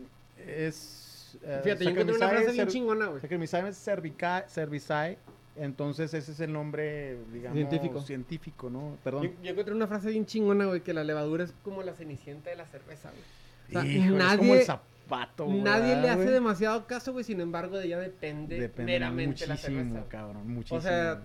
[0.47, 1.37] es...
[1.43, 3.21] eh, Fíjate, yo encontré una frase bien chingona, güey.
[3.21, 5.17] Saccharomyces cervica- cerevisiae,
[5.55, 8.01] entonces ese es el nombre, digamos, Científico.
[8.01, 8.97] científico, ¿no?
[9.03, 9.23] Perdón.
[9.23, 12.49] Yo, yo encontré una frase bien chingona, güey, que la levadura es como la cenicienta
[12.49, 13.21] de la cerveza, güey.
[13.69, 16.33] O sea, Híjole, es como el nadie, zapato, nadie le ¿verdad, hace güey?
[16.33, 19.97] demasiado caso, güey, sin embargo, de ella depende, Depende meramente la muchísimo, cerveza.
[19.99, 20.09] güey.
[20.09, 20.79] cabrón, muchísimo.
[20.79, 21.23] O sea,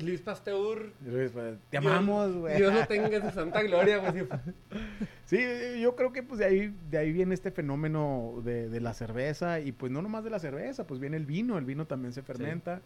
[0.00, 2.56] Luis Pasteur, Luis, te Dios- amamos, güey.
[2.56, 4.26] Dios lo tenga en su santa gloria, güey.
[5.26, 5.38] sí.
[5.80, 9.60] Yo creo que pues de ahí, de ahí viene este fenómeno de, de la cerveza
[9.60, 12.22] y pues no nomás de la cerveza, pues viene el vino, el vino también se
[12.22, 12.80] fermenta.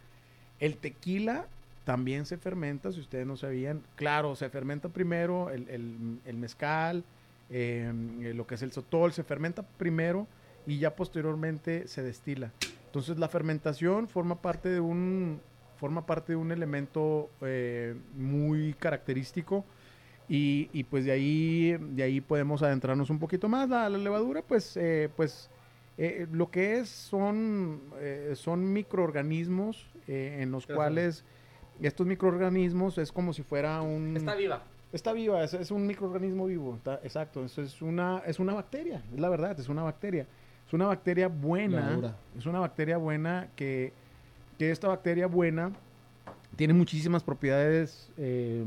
[0.60, 1.46] El tequila
[1.84, 3.82] también se fermenta, si ustedes no sabían.
[3.96, 7.04] Claro, se fermenta primero el, el- el mezcal,
[7.48, 7.90] eh,
[8.20, 10.26] eh, lo que es el sotol, se fermenta primero
[10.66, 12.52] y ya posteriormente se destila.
[12.86, 15.40] Entonces la fermentación forma parte de un,
[15.78, 19.64] forma parte de un elemento eh, muy característico
[20.28, 23.68] y, y, pues de ahí, de ahí podemos adentrarnos un poquito más.
[23.68, 25.48] La, la levadura, pues, eh, pues
[25.96, 31.24] eh, lo que es son, eh, son microorganismos eh, en los Pero cuales
[31.80, 34.16] estos microorganismos es como si fuera un...
[34.16, 34.62] Está viva.
[34.92, 39.02] Está viva, es, es un microorganismo vivo, está- exacto, eso es una, es una bacteria,
[39.12, 40.26] es la verdad, es una bacteria.
[40.66, 41.80] Es una bacteria buena.
[41.80, 42.16] Levadura.
[42.36, 43.92] Es una bacteria buena que,
[44.58, 45.72] que esta bacteria buena
[46.56, 48.10] tiene muchísimas propiedades.
[48.16, 48.64] eh,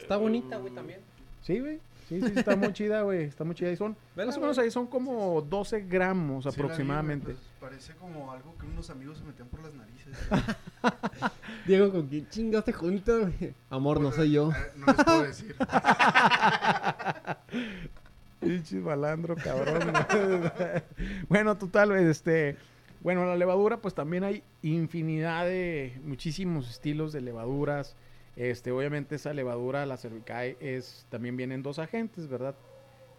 [0.00, 1.00] Está bonita, güey, también.
[1.42, 1.78] sí, güey.
[2.08, 3.22] Sí, sí, está muy chida, güey.
[3.22, 3.70] Está muy chida.
[3.70, 7.26] Y son, más o menos ahí son como 12 gramos Sí la vi, aproximadamente.
[7.34, 10.16] pues, parece como algo que unos amigos se metían por las narices.
[11.68, 13.54] Diego, ¿con quién chingas te juntas, güey?
[13.70, 14.50] Amor, no soy yo.
[14.50, 15.54] Eh, no les puedo decir.
[18.40, 19.92] Pinche balandro, cabrón.
[21.28, 22.56] bueno, total, este.
[23.00, 27.96] Bueno, la levadura, pues también hay infinidad de muchísimos estilos de levaduras.
[28.36, 32.54] Este, obviamente esa levadura, la cervicae, es, también vienen dos agentes, ¿verdad?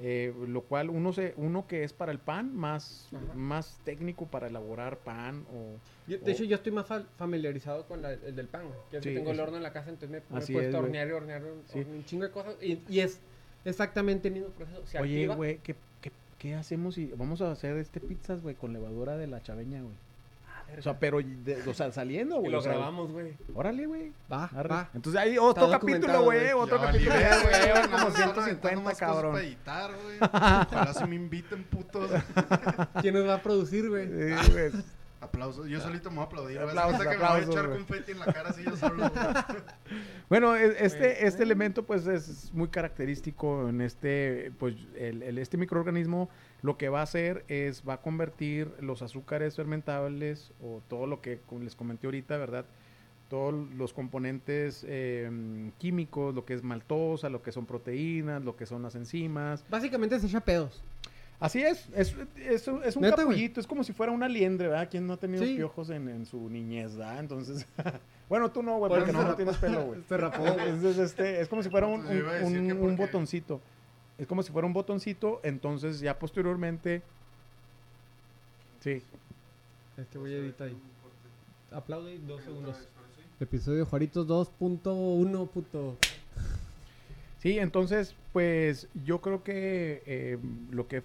[0.03, 3.33] Eh, lo cual uno se, uno que es para el pan, más, Ajá.
[3.35, 5.75] más técnico para elaborar pan o
[6.07, 8.63] Yo- de hecho, yo estoy más fa- familiarizado con la- el del pan.
[8.89, 10.79] Que Sí, tengo el horno en la casa, entonces me, me he puesto es, a
[10.79, 11.79] hornear y hornear un, Sí.
[11.79, 12.55] un chingo de cosas.
[12.63, 13.19] Y, y es
[13.63, 14.81] exactamente el mismo proceso.
[14.87, 15.75] Se Oye, güey, ¿qué,
[16.41, 19.93] qué, hacemos si vamos a hacer este pizzas, güey, con levadura de la chaveña, güey?
[20.77, 22.51] O sea, pero, de- o sea, saliendo, Y güey.
[22.51, 23.33] lo o sea, grabamos, güey.
[23.53, 24.13] Órale, güey.
[24.31, 24.69] Va, Arre.
[24.69, 24.89] va.
[24.93, 26.51] Entonces hay otro Está capítulo, güey.
[26.53, 27.11] Otro Ya capítulo.
[27.11, 29.31] güey, güey, como nada más están aventando 150, más cosas cabrón.
[29.33, 30.17] para editar, güey.
[30.71, 32.09] Ojalá se me inviten, putos.
[33.01, 34.07] ¿Quién nos va a producir, güey?
[34.07, 34.71] Sí, güey.
[35.21, 35.67] Aplausos.
[35.67, 36.59] Yo solito me voy a aplaudir.
[36.59, 39.09] Aplausos, que me voy a echar confeti en la cara así yo solo.
[40.29, 45.57] Bueno, e- este, este elemento, pues, es muy característico en este, pues, el, el- este
[45.57, 46.29] microorganismo.
[46.61, 51.21] Lo que va a hacer es, va a convertir los azúcares fermentables o todo lo
[51.21, 52.65] que les comenté ahorita, ¿verdad?
[53.29, 58.65] Todos los componentes eh, químicos, lo que es maltosa, lo que son proteínas, lo que
[58.65, 60.81] son las enzimas, Básicamente se echa pedos.
[61.41, 63.25] Así es, es, es, un- es un Neta, güey.
[63.35, 64.87] capullito, es como si fuera una liendre, ¿verdad?
[64.89, 65.55] ¿Quién no ha tenido Sí.
[65.55, 67.19] piojos en, en su niñez, ¿verdad?
[67.19, 67.65] Entonces,
[68.29, 70.01] bueno, tú no, güey, Por porque no, tienes pelo, güey.
[70.07, 70.69] Se rapó, güey.
[70.69, 73.59] Entonces, este, es como si fuera un, a un- botoncito.
[74.19, 77.01] Es como si fuera un botoncito, entonces ya posteriormente...
[78.81, 79.01] Sí,
[79.97, 80.77] Este güey edita ahí.
[81.71, 82.87] Aplaude dos segundos.
[83.39, 85.47] Episodio Juaritos 2.1.
[85.49, 85.97] puto.
[87.39, 90.37] sí, entonces, pues yo creo que eh,
[90.69, 91.01] lo que...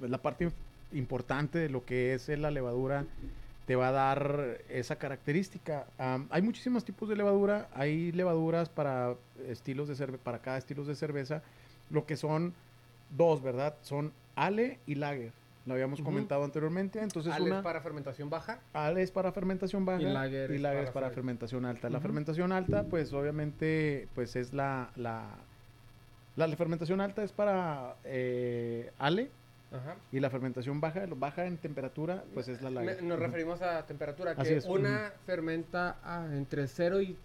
[0.00, 0.50] La parte
[0.92, 3.04] importante de lo que es la levadura
[3.66, 5.86] te va a dar esa característica.
[6.30, 7.68] Hay muchísimos tipos de levadura.
[7.74, 9.14] Hay levaduras para
[9.48, 11.42] estilos de cerve para cada estilo de cerveza.
[11.90, 12.52] Lo que son
[13.16, 13.74] dos, ¿verdad?
[13.82, 15.32] Son ale y lager.
[15.66, 17.00] Lo habíamos comentado anteriormente.
[17.00, 18.58] Entonces Ale una es para fermentación baja.
[18.74, 21.88] ale es para fermentación baja Y lager es lager para es para fer- fermentación alta.
[21.88, 25.38] La fermentación alta, pues obviamente, pues es la la
[26.36, 29.30] la fermentación alta es para eh, ale
[29.74, 29.96] Ajá.
[30.12, 33.02] y la fermentación baja, baja en temperatura, pues es la lager.
[33.02, 34.34] nos referimos a temperatura.
[34.34, 37.16] Que es, una fermenta a entre 0 y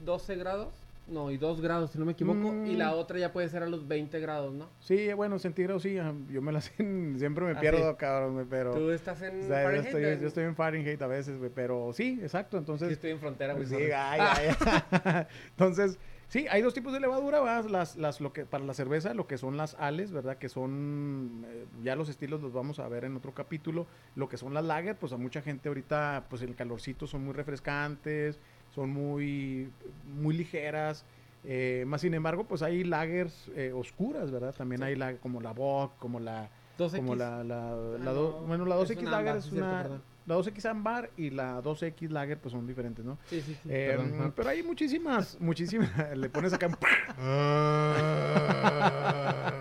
[0.00, 0.68] 12 grados.
[1.06, 2.38] No, y 2 grados, si no me equivoco.
[2.50, 2.66] Mm.
[2.66, 4.70] Y la otra ya puede ser a los 20 grados, ¿no?
[4.80, 7.96] Sí, bueno, centígrados sí, ah, yo me las siempre me Ah, pierdo, sí.
[7.98, 11.02] cabrón, pero Tú estás en o sea, yo, Fahrenheit, estoy, en- yo estoy en Fahrenheit
[11.02, 13.66] a veces, güey, pero sí, exacto, entonces estoy en frontera, güey.
[13.66, 15.26] Sí, ay, ay.
[15.50, 15.98] Entonces,
[16.34, 17.70] sí, hay dos tipos de levadura, ¿verdad?
[17.70, 20.36] Las, las, lo que, para la cerveza, lo que son las ales, ¿verdad?
[20.36, 23.86] Que son, eh, ya los estilos los vamos a ver en otro capítulo.
[24.16, 27.34] Lo que son las lager, pues a mucha gente ahorita, pues el calorcito son muy
[27.34, 28.40] refrescantes,
[28.74, 29.70] son muy,
[30.20, 31.04] muy ligeras.
[31.44, 34.52] Eh, más sin embargo, pues hay lagers eh, oscuras, ¿verdad?
[34.56, 34.86] También Sí.
[34.88, 36.96] hay la, como la Bock, como la, 2X.
[36.96, 40.00] como la, la, la Ah, do- no, bueno, la es 2X una lager es una.
[40.26, 43.18] La 2X ámbar y la 2X lager, pues son diferentes, ¿no?
[43.28, 43.68] Sí, sí, sí.
[43.68, 45.90] Eh, perdón, pero hay muchísimas, muchísimas.
[46.16, 46.68] Le pones acá.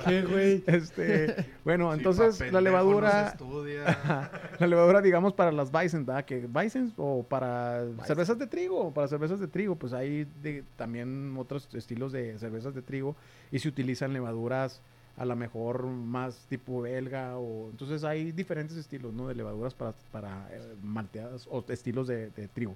[0.06, 0.64] ¿Qué, güey?
[0.68, 3.36] Este, bueno, Sí, entonces la levadura,
[4.60, 6.26] la levadura, digamos, para las Weizen, ¿verdad?
[6.26, 11.36] Que Weizen o para cervezas de trigo, para cervezas de trigo, pues hay de- también
[11.38, 13.16] otros estilos de cervezas de trigo
[13.52, 14.82] y se utilizan levaduras
[15.18, 19.28] a lo mejor más tipo belga o entonces hay diferentes estilos, ¿no?
[19.28, 22.76] De levaduras para, para eh, malteadas o estilos de, de trigo.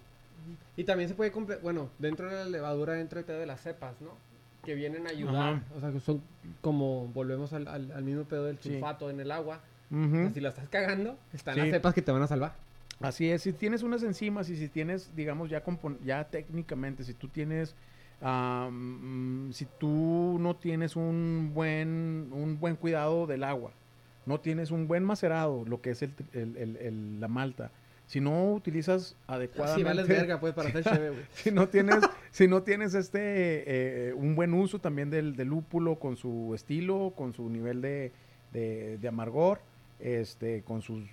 [0.75, 1.31] Y también se puede
[1.61, 4.11] bueno, dentro de la levadura entra el pedo de las cepas, ¿no?
[4.63, 5.53] Que vienen a ayudar.
[5.55, 5.63] Ajá.
[5.75, 6.21] O sea, que son
[6.61, 8.69] como, volvemos al, al- al mismo pedo del Sí.
[8.73, 9.61] sulfato en el agua.
[9.91, 11.61] O sea, si la estás cagando, están Sí.
[11.61, 12.53] las cepas que te van a salvar.
[12.99, 15.63] Así es, si tienes unas enzimas y si tienes, digamos, ya,
[16.03, 17.75] ya técnicamente, si tú tienes,
[18.21, 23.71] mm, si tú no tienes un buen, un buen cuidado del agua,
[24.25, 27.71] no tienes un buen macerado, lo que es el, el- la malta,
[28.07, 31.23] si no utilizas Si adecuadamente, vales verga, pues, para hacer güey.
[31.33, 31.97] si no tienes,
[32.31, 33.19] si no tienes este
[34.09, 38.11] eh, un buen uso también del, del lúpulo con su estilo, con su nivel de,
[38.53, 39.59] de- de amargor,
[39.99, 41.03] este, con sus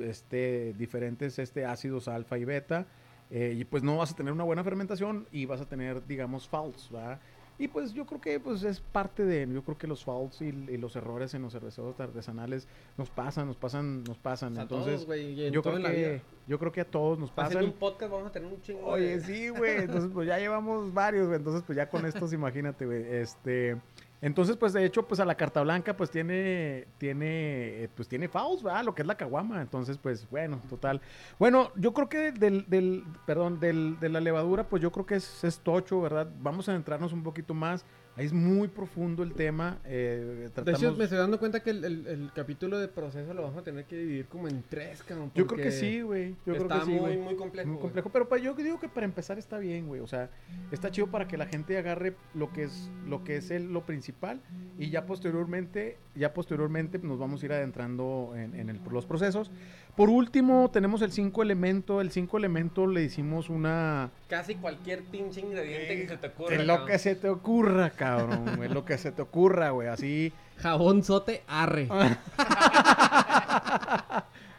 [0.00, 2.86] este, diferentes este, ácidos alfa y beta,
[3.32, 6.46] eh, y pues no vas a tener una buena fermentación y vas a tener, digamos,
[6.46, 7.18] faults, ¿verdad?
[7.58, 10.46] Y pues yo creo que pues es parte de, yo creo que los faults y,
[10.46, 12.66] y los errores en los cerveceros artesanales
[12.96, 14.58] nos pasan, nos pasan, nos pasan.
[14.58, 17.30] A Entonces, todos, güey, y en yo creo que, yo creo que a todos nos
[17.30, 17.64] pasan.
[17.64, 19.76] un podcast vamos a tener un chingo Oye, de- sí, güey.
[19.82, 21.38] Entonces, pues ya llevamos varios, güey.
[21.38, 23.02] Entonces, pues ya con estos, imagínate, güey.
[23.02, 23.76] Este.
[24.22, 28.28] Entonces, pues de hecho, pues a la carta blanca, pues tiene, tiene, eh, pues tiene
[28.28, 28.84] fouls, ¿verdad?
[28.84, 29.60] Lo que es la caguama.
[29.60, 31.00] Entonces, pues bueno, total.
[31.40, 35.16] Bueno, yo creo que del, del, perdón, del, de la levadura, pues yo creo que
[35.16, 36.30] es, es tocho, ¿verdad?
[36.38, 37.84] Vamos a adentrarnos un poquito más.
[38.14, 39.78] Ahí es muy profundo el tema.
[39.86, 40.82] eh, De tratamos...
[40.82, 43.62] hecho, me estoy dando cuenta que el, el- el capítulo de proceso lo vamos a
[43.62, 45.32] tener que dividir como en tres, cabrón.
[45.34, 46.32] Yo creo que sí, güey.
[46.44, 47.70] Yo creo está que sí, muy, muy complejo.
[47.70, 50.02] Muy complejo, pero pa- yo digo que para empezar está bien, güey.
[50.02, 50.28] O sea,
[50.70, 53.86] está chido para que la gente agarre lo que es lo que es el, lo
[53.86, 54.42] principal
[54.78, 59.50] y ya posteriormente, ya posteriormente nos vamos a ir adentrando en, en el- los procesos.
[59.96, 62.00] Por último, tenemos el cinco elemento.
[62.00, 66.56] El cinco elemento le hicimos una Casi cualquier pinche ingrediente que se te ocurra.
[66.56, 66.88] de lo cabrón.
[66.88, 70.32] que se te ocurra, cabrón, güey, lo que se te ocurra, güey, así.
[70.56, 71.88] Jabón sote arre.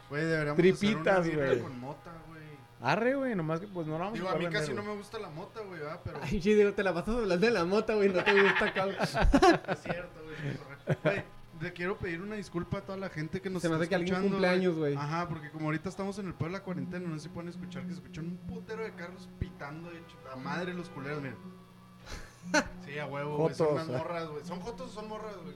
[0.09, 1.59] Güey, deberíamos Tripitas, hacer una birra güey.
[1.61, 2.43] con mota, güey.
[2.81, 4.93] Arre, güey, nomás que pues no la vamos Digo, a a mí casi no me
[4.95, 5.99] gusta la mota, güey, ¿verdad?
[6.03, 8.73] Pero Ay, sí, digo, te la pasas hablando de la mota, güey, no te gusta,
[8.73, 8.95] cabrón.
[9.01, 9.09] es
[9.81, 10.19] cierto,
[10.87, 11.01] es.
[11.03, 11.23] Güey,
[11.63, 13.89] le quiero pedir una disculpa a toda la gente que nos Se me está hace
[13.89, 14.95] que alguien escuchando, cumple años, güey.
[14.95, 17.83] Ajá, porque como ahorita estamos en el pueblo de la cuarentena, no si pueden escuchar
[17.83, 21.37] que se escuchan un putero de carros pitando, de hecho, a madre los culeros, miren.
[22.85, 23.55] Sí, a huevo, güey.
[23.55, 24.43] Son unas morras, güey.
[24.43, 25.55] ¿Son jotos o son morras, güey?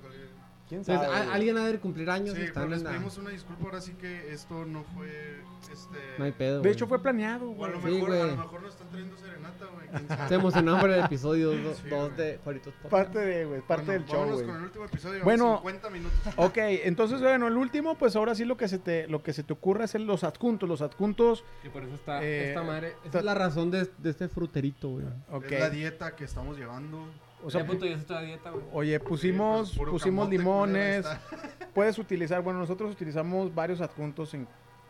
[1.32, 2.52] Alguien ha de cumplir años Sí, les
[2.84, 5.42] pedimos una disculpa ahora sí que esto no fue,
[5.72, 5.98] este...
[6.18, 6.74] No hay pedo, De güey.
[6.74, 7.72] hecho fue planeado, O a güey.
[7.72, 9.88] lo Sí, mejor, a lo mejor nos están trayendo serenata, güey.
[9.88, 10.28] quién sabe.
[10.28, 12.10] Se emocionaron por el episodio 2 Sí, güey.
[12.18, 12.92] de Juaritos Podcast.
[12.92, 14.48] Parte de, güey, parte Bueno, del show, vámonos güey.
[14.48, 15.24] con el último episodio.
[15.24, 15.62] Bueno.
[15.64, 16.20] Bueno, 50 minutos.
[16.38, 19.44] Ok, entonces, bueno, el último, pues ahora sí lo que se te, lo que se
[19.44, 20.68] te ocurre es el- los adjuntos.
[20.68, 22.96] Los adjuntos, Y por eso está Eh, esta madre.
[23.06, 25.06] Esa es la razón de, de este fruterito, güey.
[25.50, 27.06] Es la dieta que estamos llevando.
[27.44, 28.66] O sea, puto, estoy a dieta, güey.
[28.74, 31.06] oye, pusimos, Sí, pues, pusimos camote, limones.
[31.74, 34.48] Puedes utilizar, bueno, nosotros utilizamos varios adjuntos en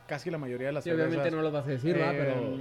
[0.07, 1.35] casi la mayoría de las Sí, obviamente cervezas.
[1.37, 2.13] no los vas a decir, ¿verdad?
[2.17, 2.57] Pero...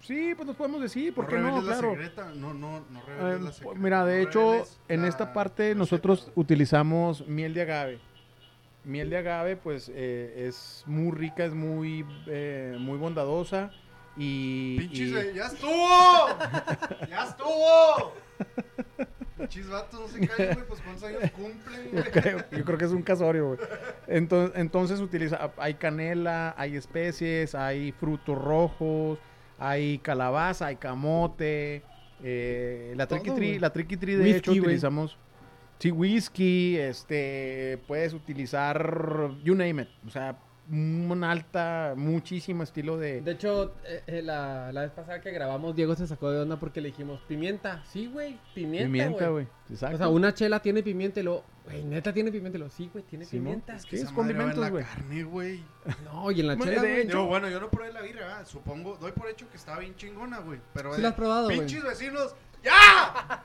[0.00, 1.56] Sí, pues nos podemos decir, ¿por no qué no?
[1.60, 1.90] la Claro.
[1.92, 3.78] secreta, No, no, no Eh, la secreta.
[3.80, 7.98] mira, de no hecho, en la esta parte receta, nosotros utilizamos miel de agave.
[8.84, 13.72] Miel de agave, pues, eh, es muy rica, es muy, eh, muy bondadosa
[14.16, 14.78] y...
[14.78, 16.28] Pinches, y- eh, ¡ya estuvo!
[17.10, 18.12] ¡Ya estuvo!
[19.36, 20.66] Pinches vatos, no se callen, güey.
[20.66, 22.10] Pues cuántos años cumplen, Yo güey.
[22.10, 23.58] creo, yo creo que es un casorio, güey.
[24.06, 29.18] Entonces, entonces utiliza, hay canela, hay especies, hay frutos rojos,
[29.58, 31.82] hay calabaza, hay camote,
[32.22, 33.58] eh, la Todo, triqui tree, güey.
[33.58, 35.18] la triqui tree de Whisky, hecho utilizamos,
[35.78, 43.20] sí, whisky, este, puedes utilizar, you name it, o sea, un alta, muchísimo estilo de,
[43.20, 46.56] De hecho, eh, eh, la, la vez pasada que grabamos, Diego se sacó de onda
[46.58, 47.82] porque le dijimos, pimienta.
[47.86, 49.46] Sí, güey, pimienta, pimienta, güey.
[49.70, 49.94] Exacto.
[49.94, 52.90] O sea, una chela tiene pimienta y luego, güey, neta tiene pimienta y luego, sí,
[52.92, 53.44] güey, tiene Sí, ¿no?
[53.44, 53.76] pimienta.
[53.76, 54.84] Es que es condimentos, güey.
[54.84, 55.64] carne, güey.
[56.04, 57.00] No, y en la chela, de güey.
[57.02, 58.46] hecho- Yo, bueno, yo no probé la birra, ¿verdad?
[58.46, 60.60] supongo, doy por hecho que estaba bien chingona, güey.
[60.74, 61.58] Pero Sí la has probado, güey.
[61.60, 63.42] Pinches vecinos, ¡ya!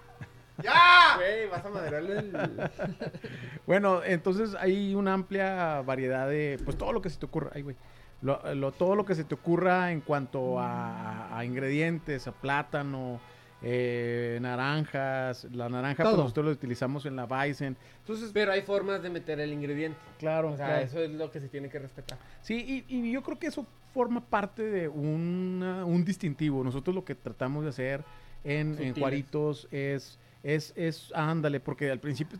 [0.64, 1.16] ¡Ya!
[1.18, 2.32] Güey, vas a maderarle el...
[3.68, 7.62] Bueno, entonces hay una amplia variedad de, pues todo lo que se te ocurra, ay,
[7.62, 7.76] güey.
[8.22, 13.20] Lo, lo- todo lo que se te ocurra en cuanto a, a ingredientes, a plátano,
[13.64, 17.76] eh, naranjas, la naranja pues nosotros lo utilizamos en la Bison.
[18.00, 19.98] Entonces, Pero hay formas de meter el ingrediente.
[20.20, 20.82] claro, O sea, claro.
[20.84, 22.18] eso es lo que se tiene que respetar.
[22.42, 26.64] Sí, y, y yo creo que eso forma parte de una- un distintivo.
[26.64, 28.04] Nosotros lo que tratamos de hacer
[28.44, 28.96] en, en.
[28.96, 32.40] Juaritos es, es, es, ándale, porque al principio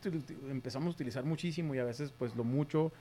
[0.50, 2.92] empezamos a utilizar muchísimo y a veces pues lo mucho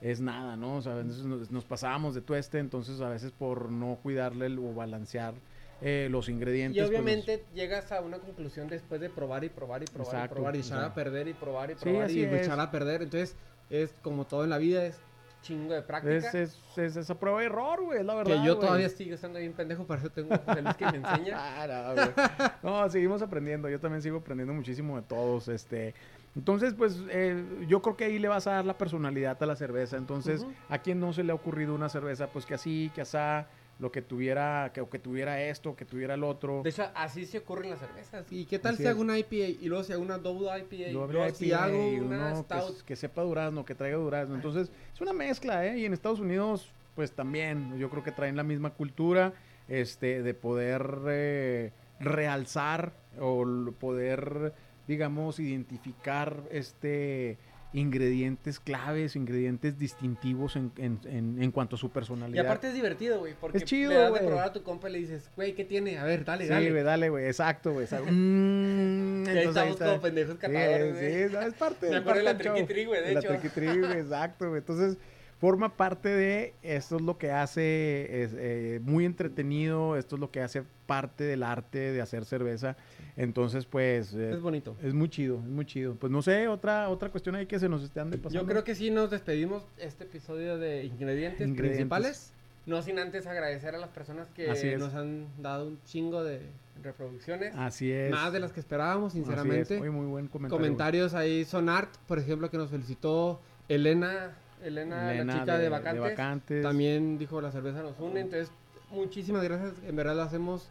[0.00, 0.76] es nada, ¿no?
[0.76, 4.46] O sea, a veces nos, nos pasábamos de tueste, entonces a veces por no cuidarle
[4.46, 5.34] el- o balancear
[5.82, 6.76] eh, los ingredientes.
[6.76, 10.34] Y pues, obviamente llegas a una conclusión después de probar y probar y probar Exacto,
[10.34, 10.86] y probar y echar o sea.
[10.90, 12.42] a perder y probar y probar y es.
[12.42, 13.02] echar a perder.
[13.02, 13.34] Entonces,
[13.70, 15.00] es como todo en la vida, es
[15.42, 16.14] chingo de práctica.
[16.14, 18.40] es, es, es esa prueba de error, güey, es la verdad.
[18.40, 18.66] que yo güey.
[18.66, 21.38] todavía sigo estando bien pendejo, por eso tengo José Luis que me enseña.
[21.40, 22.82] Ah, no.
[22.82, 23.68] No, seguimos aprendiendo.
[23.68, 25.48] Yo también sigo aprendiendo muchísimo de todos.
[25.48, 25.94] Este,
[26.36, 29.56] entonces, pues, eh, yo creo que ahí le vas a dar la personalidad a la
[29.56, 29.96] cerveza.
[29.96, 33.46] Entonces, a quien no se le ha ocurrido una cerveza, pues que así, que asá,
[33.80, 36.62] lo que tuviera, que, o que tuviera esto, que tuviera el otro.
[36.62, 38.26] De hecho, así se ocurren las cervezas.
[38.30, 38.90] ¿Y qué tal Así si es.
[38.90, 40.90] hago una IPA y luego si hago una double IPA?
[40.90, 42.82] y Doble luego si IPA hago y una uno que, stout.
[42.82, 44.34] que sepa durazno, que traiga durazno.
[44.34, 45.78] Entonces, es una mezcla, ¿eh?
[45.78, 49.32] Y en Estados Unidos, pues también, yo creo que traen la misma cultura,
[49.66, 53.44] este, de poder eh, realzar o
[53.78, 54.52] poder,
[54.86, 57.38] digamos, identificar este
[57.72, 62.44] ingredientes claves, ingredientes distintivos en, en- en- en cuanto a su Y personalidad.
[62.44, 64.92] aparte es divertido, güey, porque Es chido, le das de probar a tu compa y
[64.94, 65.98] le dices, güey, ¿qué tiene?
[65.98, 66.70] A ver, dale, sí, dale.
[66.70, 67.86] güey, dale, güey, exacto, güey.
[68.10, 69.86] Mm, Y ahí estamos está.
[69.86, 71.28] como pendejos Sí, catadores, güey.
[71.28, 73.28] sí, no, es parte Me acuerdo de la triqui-tri, güey, de la hecho.
[73.28, 74.58] triqui-tri, güey, exacto, güey.
[74.58, 74.96] Entonces,
[75.40, 80.30] forma parte de, esto es lo que hace es, eh, muy entretenido, esto es lo
[80.30, 82.76] que hace parte del arte de hacer cerveza.
[83.16, 84.76] Entonces, pues, eh, Es bonito.
[84.82, 85.94] es muy chido, es muy chido.
[85.94, 88.28] Pues no sé, otra, otra cuestión ahí que se nos esté pasando.
[88.30, 91.56] Yo creo que sí nos despedimos este episodio de ingredientes, Ingredientes.
[91.88, 92.32] principales.
[92.66, 96.40] No sin antes agradecer a las personas que Así nos han dado un chingo de
[96.82, 97.54] reproducciones.
[97.56, 98.10] Así es.
[98.10, 99.24] Más de las que esperábamos, Así es.
[99.26, 99.78] sinceramente.
[99.78, 100.56] Muy, muy buen comentario.
[100.58, 104.32] Comentarios ahí son art, por ejemplo, que nos felicitó Elena,
[104.62, 106.00] Elena, Elena la chica de, vacantes.
[106.02, 106.62] Vacantes.
[106.62, 108.20] También dijo la cerveza nos une.
[108.20, 108.50] Entonces,
[108.90, 109.72] muchísimas gracias.
[109.86, 110.68] En verdad lo hacemos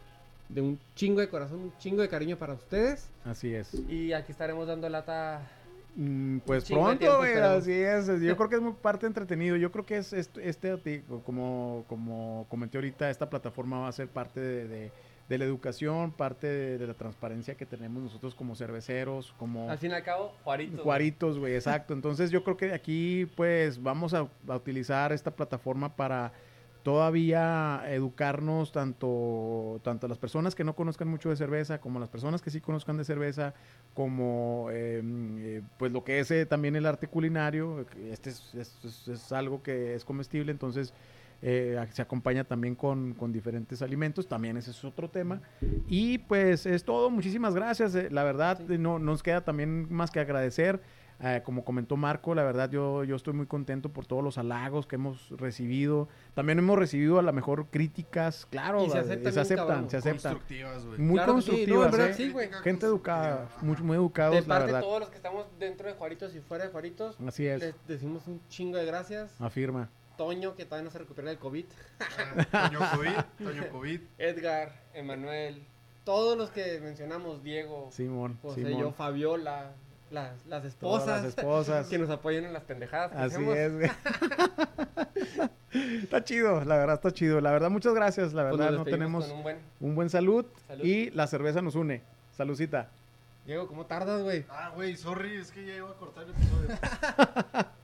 [0.48, 3.08] de un chingo de corazón, un chingo de cariño para ustedes.
[3.24, 3.72] Así es.
[3.88, 5.42] Y aquí estaremos dando lata.
[5.96, 8.08] Mm, Pues de pronto, tiempo, así es.
[8.08, 9.56] es- Yo creo que es muy parte entretenido.
[9.56, 14.06] Yo creo que es est- este, como, como comenté ahorita, esta plataforma va a ser
[14.08, 14.92] parte de, de-
[15.30, 19.78] de la educación, parte de, de la transparencia que tenemos nosotros como cerveceros, como Al
[19.78, 20.72] fin y al cabo, Juarito.
[20.72, 20.84] güey.
[20.84, 21.94] cuaritos, güey, exacto.
[21.94, 26.32] Entonces yo creo que de aquí, pues, vamos a, a utilizar esta plataforma para
[26.82, 32.42] todavía educarnos tanto, tanto las personas que no conozcan mucho de cerveza, como las personas
[32.42, 33.54] que sí conozcan de cerveza,
[33.94, 37.86] como eh, eh, pues lo que es eh, también el arte culinario.
[38.10, 40.92] Este es, es- es- es algo que es comestible, entonces
[41.42, 45.40] eh, se acompaña también con, con diferentes alimentos, también ese es otro tema.
[45.88, 47.94] Y pues es todo, muchísimas gracias.
[47.94, 48.78] eh, la verdad, Sí.
[48.78, 50.80] no nos queda también más que agradecer.
[51.22, 54.86] Eh, como comentó Marco, la verdad yo, yo estoy muy contento por todos los halagos
[54.86, 56.08] que hemos recibido.
[56.32, 59.90] También hemos recibido a lo mejor críticas, claro, Y se eh, aceptan se aceptan, cabrón.
[59.90, 60.32] se aceptan.
[60.32, 60.98] Constructivas, güey.
[60.98, 62.14] Muy Claro que sí, no, constructivas, ¿eh?
[62.14, 62.48] sí, güey.
[62.62, 64.80] Gente educada, muy, muy educados, De la parte de verdad.
[64.88, 68.26] todos los que estamos dentro de Juaritos y fuera de Juaritos, Así es, les decimos
[68.26, 69.38] un chingo de gracias.
[69.38, 69.90] afirma.
[70.20, 71.64] Toño, que todavía no se recupera del COVID.
[72.52, 74.00] Ah, Toño COVID, Toño COVID.
[74.18, 75.64] Edgar, Emanuel,
[76.04, 78.80] todos los que mencionamos, Diego, Simón, José, Simón.
[78.82, 79.72] yo, Fabiola,
[80.10, 81.86] las, las Todas esposas, las esposas.
[81.88, 83.56] que nos apoyan en las pendejadas que Así hacemos.
[83.56, 83.90] es, güey.
[86.02, 87.40] está chido, la verdad está chido.
[87.40, 88.34] La verdad, muchas gracias.
[88.34, 89.56] La Pues verdad, no tenemos un buen...
[89.80, 90.84] un buen salud, Salud.
[90.84, 92.02] y la cerveza nos une.
[92.36, 92.90] Saludcita.
[93.46, 94.44] Diego, ¿cómo tardas, güey?
[94.50, 96.68] Ah, güey, sorry, es que ya iba a cortar el episodio.